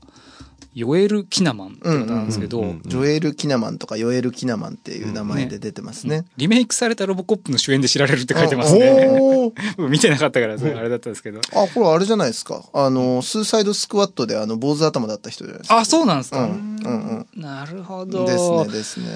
[0.75, 2.75] ヨエル・キナマンって方なんですけど。
[2.87, 6.25] ジョエル・キナマンとかヨエル・キナマンっていう名前で出てますね。
[6.37, 9.53] リメイクされたロボコップの主演で知られるって書いてますね。
[9.79, 11.41] 見てなかったから、それあれだったんですけど。
[11.41, 12.64] あ、これあれじゃないですか。
[12.73, 15.79] あの、スーサイドスクワットであの、坊主頭だった人じゃないですか。
[15.79, 16.45] あ、そうなんですか。
[16.45, 16.77] うん、
[17.35, 18.11] うん、なるほうん。
[18.11, 18.25] ど。
[18.25, 19.07] ですね、ですね。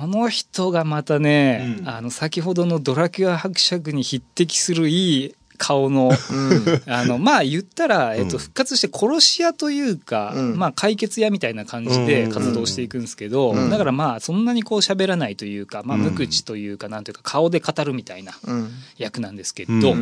[0.00, 6.82] この人がまたね、うんあの、先ほどのドラキュア伯爵に匹敵するいい顔の、うん。
[6.86, 8.38] あの、まあ言ったら、えっと、うん。
[8.38, 10.58] 復活して殺し屋というか、うん。
[10.58, 13.70] まあ解決屋みたいな感じで活動していくんですけど、うん。
[13.70, 16.02] だからまあそんなにこう喋らないというか、まあうん。
[16.04, 18.70] 無口というか、なんというか顔で語るみたいなうん。
[18.96, 19.94] 役なんですけど、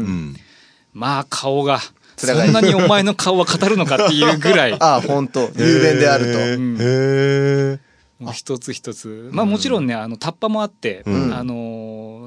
[0.94, 1.80] まあ顔が、
[2.16, 5.50] そんなにお前の顔は語るのかっていうぐらい、 あ、本当。
[5.56, 6.38] 雄弁であるへと。
[6.38, 7.78] ーへ
[8.20, 9.28] もう一つ一つ。
[9.32, 11.34] まあもちろんね、あの、タッパもあって、うん。
[11.34, 11.54] あの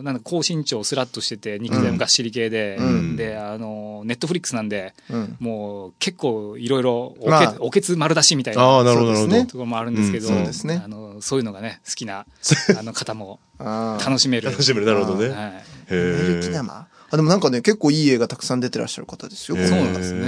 [0.01, 5.37] ー、なんだ、高身長スラッとしてて、肉体もがっしり系で、うんで、あのー、ネットフリックスなんで、うん。
[5.39, 9.45] もう結構いろいろおけ、まあおけつ丸出しみたいなああ、なるほど。
[9.45, 12.25] ところもあるんですけど、うんそうですねあの、そういうのがね、好きな、
[12.77, 14.49] あの方も楽しめる。
[14.49, 15.29] 楽しめる、なるほどね。
[15.29, 15.63] はい。
[15.89, 19.57] へヨエル・キナマあ、でもなんかね、結構いい映画たくさん出てらっしゃる方ですよ。
[19.57, 20.27] そうなんですね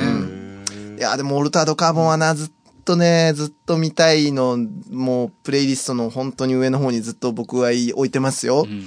[0.97, 2.51] いや、でもオルタードカーボンはな、ずっ
[2.85, 4.57] とね、ずっと見たいの、
[4.91, 8.65] もう、プレイリストの本当に上の方にずっと僕は置いてますよ。
[8.67, 8.85] うん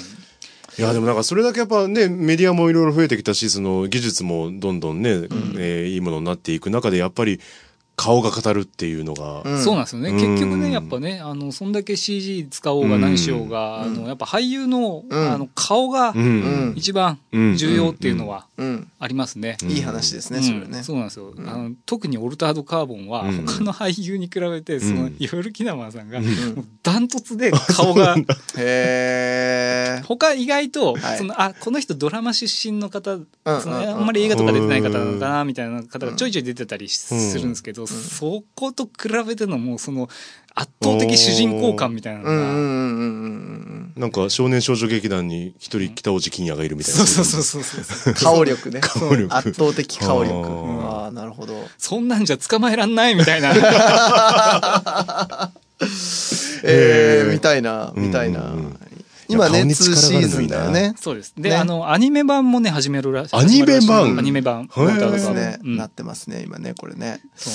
[0.79, 7.41] いや、でもなんかそれだけやっぱね、メディアもいろいろ増えてきたし、その技術もどんどんね、えーいいものになっていく中で、やっぱり
[7.97, 9.64] 顔が語るっていうのが、うん。
[9.64, 10.11] そうなんですよね。
[10.11, 10.16] うん。
[10.16, 15.33] 結局ね、やっぱね、あの、そんだけ CG 使おうが何しようが、あの、やっぱ俳優の、うん。
[15.33, 16.22] あの、顔がうん。
[16.22, 16.27] う
[16.72, 16.74] ん。
[16.77, 18.47] 一番うん重要っていうのは。
[18.59, 18.91] うん。
[18.99, 19.59] ありますね。
[19.65, 20.45] いい話ですね、うん。
[20.45, 20.83] それね。
[20.83, 23.45] そうなんですよ、あの特にオルタード・カーボンはうん。
[23.47, 25.17] 他の俳優に比べて、そのうん。
[25.19, 26.21] ヨエル・キナマンさんが、
[26.83, 28.17] ダントツで顔が
[28.57, 30.07] へー。
[30.07, 31.19] 他意外と、はい。
[31.19, 33.27] そのあこの人ドラマ出身の方、うん
[33.61, 33.89] そのうんうん。
[33.91, 40.09] あんまり映画とか出てない方なのかなみたいな方がちょいちょい出てたりするんですけど、そこと比べてのもうその
[40.59, 42.31] 圧倒的主人公感みたいなのが、
[43.95, 47.01] なんか少年少女劇団に一人北尾路欣也がいるみたいな。
[47.07, 48.15] そうそうそうそうそううん。
[48.17, 48.81] 顔力ね。
[48.81, 50.33] 顔力圧倒的顔力。
[50.33, 51.63] あーああ、なるほど。
[51.77, 53.53] そんなんじゃ捕まえらんないみたいな
[56.65, 58.79] えー、見たいな、見たいなうんうんうん。
[59.29, 60.95] 今ね、2いや顔に力があシーズンだよね。
[60.99, 61.35] そうです。
[61.37, 61.57] で、ね。
[61.57, 63.37] あのアニメ版もね始めるらしい。
[63.37, 64.18] アニメ版？
[64.18, 64.64] アニメ版。
[64.64, 64.83] へー。
[64.83, 65.59] オルタード・カーボンですね。
[65.62, 65.77] うん。
[65.77, 67.20] なってますね、今ね、これね。
[67.37, 67.51] そ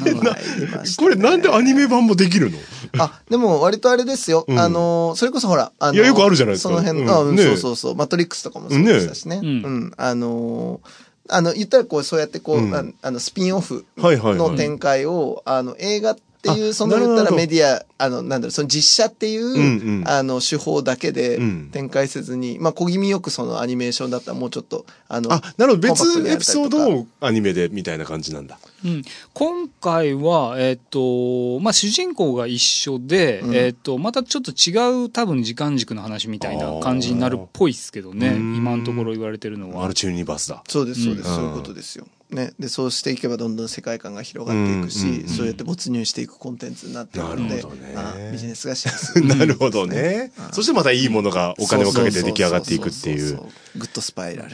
[0.22, 0.66] なんですよ。
[0.68, 0.82] ね。
[0.98, 2.58] これなんでアニメ版もできるの？
[2.98, 4.44] あ、でも割とあれですよ。
[4.48, 4.58] うん。
[4.58, 6.68] あの、それこそほら、あの、いやよくあるじゃないですか。
[6.68, 7.36] その辺、うんあ、うん。
[7.36, 7.94] ねそうそうそう。
[7.94, 9.40] マトリックスとかもそうでしたしね。
[9.40, 9.92] ねうん。
[9.96, 10.80] あの、
[11.28, 12.74] あの、言ったらこう、そうやってこう、うん。
[12.74, 14.36] ああの、スピンオフはいはいはい。
[14.36, 25.88] の展開を、あの、映画っていう、あその言ったらメディア、あの、なんだろう、その実写っていう、んうんあの、手法だけでうん展開せずに、まあ、小気味よくそのアニメーションだったらもうちょっと、あの、あ、なるほど。
[25.88, 28.58] 別エピソードをアニメでみたいな感じなんだ。
[28.84, 39.94] うん、今回は、えっ、と、まあ、主人公が一緒で、うんえっ、と、またちょっと違う多分時間軸の話みたいな感じになるっぽいっすけどね、うん今のところ言われてるのはマル。
[39.94, 40.62] チユニバースだ。
[40.68, 42.06] そうです、そうです、うんそういうことですよ。
[42.34, 42.52] ね。
[42.58, 49.24] で、そうしていけばどんどん世界観が広がっていくし、うんうんうんそうやって没入していくコンテンツになっていくので、なるほどねあビジネスがしやすい。
[49.26, 50.32] なるほどね。
[50.52, 53.36] そしてまたいいものがお金をかけて出来上がっていくっていう
[53.76, 54.50] グッドスパイラル。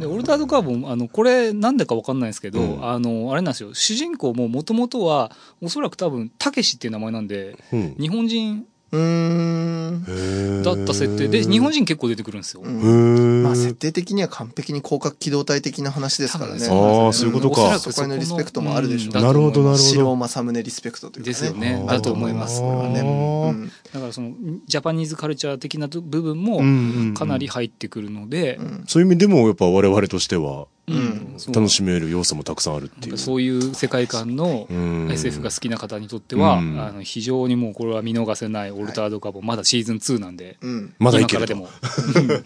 [0.00, 10.62] で、オルタードカーボン、あの、これなんでかわかんないんですけど、うんあの、あれなんですよ、主人公ももともとは、おそらく多分、たけしっていう名前なんで、うん日本人うーん。
[10.62, 12.62] だった設定で、日本人結構出てくるんですよ。
[12.62, 16.66] まあ、設定的には完璧に広角機動隊的な話ですからね。
[16.68, 17.92] ああ、そういうことかおそらく。
[17.92, 20.16] そこへのリスペクトもあるでしょううんなるほど、なるほ白ど。
[20.16, 21.32] 政宗リスペクトというかね。
[21.32, 23.00] ですよねあるだと思いますこれはね。
[23.00, 24.32] うんだからその、
[24.66, 26.58] ジャパニーズカルチャー的な部分も
[27.14, 30.66] かなり入ってくるので、うんそういう意味でもやっぱ我々としては
[31.54, 33.18] 楽しめる要素もたくさんあるっていう。
[33.18, 40.94] そういう世界観のうん SF が好きな方にとっては、うんあの非常にもうこれは見逃せないオルタードカーボン、まだシーズン2なんで、うん。
[40.98, 41.52] まだいけると。
[41.54, 42.44] 今からでも うん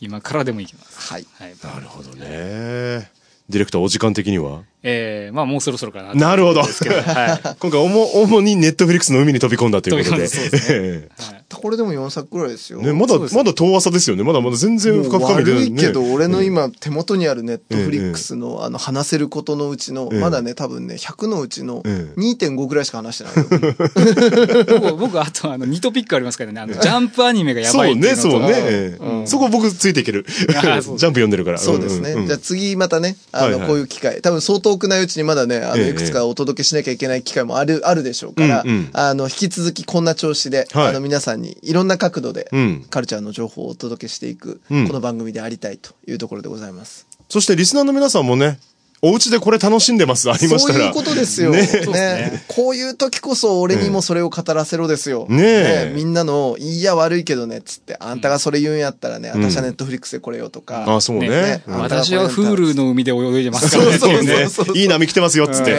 [0.00, 1.12] 今からでもいきます。
[1.12, 1.26] はい。
[1.38, 1.54] はい。
[1.62, 3.10] なるほどね。
[3.48, 4.62] ディレクターお時間的には？
[4.82, 6.60] えー、まあもうそろそろかななるほど。
[6.60, 6.70] はい。
[7.58, 10.22] 今回主主にネットフリックスの海に飛び込んだということで。
[10.22, 12.80] ですええはいこれでも4作ぐらいですよ。
[12.80, 14.22] ね、まだ、まだ遠浅ですよね。
[14.22, 15.66] まだまだ全然深もう々みたいな、ね。
[15.66, 24.78] 悪いけど、俺の今手元にあるネットフリックスの、あの、話せることのうちの、ええまだね、多分ね、100のうちのええ2.5ぐらいしか話してないよ。
[24.80, 26.60] 僕、僕、あと、あの、2トピックありますからね。
[26.60, 28.54] あの、ジャンプアニメがやばいそうね、っていうのとそうね。
[28.56, 30.26] ええそこ僕ついていける。
[30.28, 31.58] ジあャンプ読んでるから。
[31.58, 32.14] そうですね。
[32.14, 38.90] んんんじゃあ次またね、あの、はいはいこういう機会、多分そう遠くないうちにまだね、あの、ええいくつかお届けしなきゃいけない機会もある、あるでしょうから、うんうん。
[38.92, 40.88] あの、引き続きこんな調子で、はい。
[40.88, 42.86] あの、皆さんにいろんな角度で、うん。
[42.90, 44.86] カルチャーの情報をお届けしていく、うん。
[44.86, 47.06] この番組でありたいというところでございます。
[47.28, 48.58] そしてリスナーの皆さんもね、
[49.02, 50.78] お家でこれ楽しんでます、ありましたら。
[50.78, 51.50] そういうことですよ。
[51.50, 55.26] ねねこういう時こそ俺にもそれを語らせろですよ。
[55.28, 60.84] ねえみんなの、いや悪いけどね、つって、あんたがそれ言うんやったらね、私はネットフリックスでこれよとか。
[60.86, 61.62] あ、そうね。
[61.66, 63.98] 私はフールの海で泳いでますからね。
[63.98, 65.72] そうそうそうそういい波来てますよ、っつって。
[65.72, 65.78] ね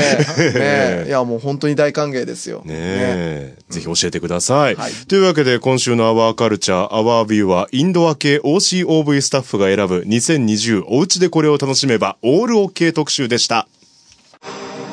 [0.55, 2.61] え いや、もう本当に大歓迎ですよ。
[2.65, 13.68] ねえ、ぜひ教えてください,、はいというわけで今週のアワーカルチャー、アワービューはインドア系 OCOV スタッフが選ぶ2020おうちでこれを楽しめばオールオッケー特集でした。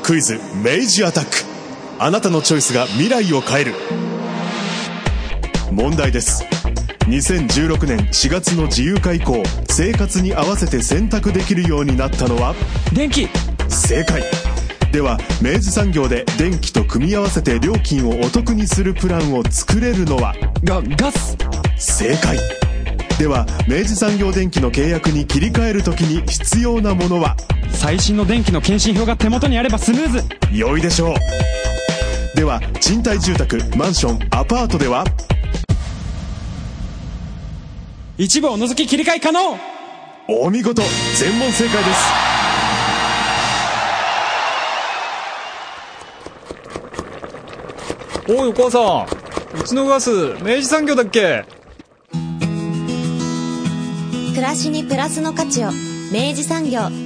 [0.02, 1.30] クイズ、明治アタック。
[1.98, 3.74] あなたのチョイスが未来を変える。
[5.70, 6.42] 問題です。
[7.08, 12.54] 2016年4月の自由化以降、生活に合わせて選択できるようになったのは？
[12.94, 13.28] 電気
[13.68, 14.22] 正解
[14.92, 20.34] では明治産業で電気と組み合わせて料金をお得にするプランを作れるのは？
[20.64, 21.36] が、ガス
[21.76, 22.38] 正解
[23.18, 27.34] では明治産業電機の契約に切り替えるときに必要なものは？
[27.70, 30.22] 最新の電気の検針票が手元にあればスムーズ。
[30.52, 31.16] 良いでしょう。
[32.36, 35.02] では賃貸住宅マンションアパートでは？
[38.18, 39.58] 一部を除き切り替え可能。
[40.28, 40.82] お見事
[41.18, 41.90] 全問正解で
[48.30, 48.36] す。
[48.38, 49.06] おい、お母さん。
[49.58, 51.46] うちのガス、明治産業だっけ？
[54.36, 55.68] 暮らしにプラスの価値を。
[56.12, 57.05] 明治産業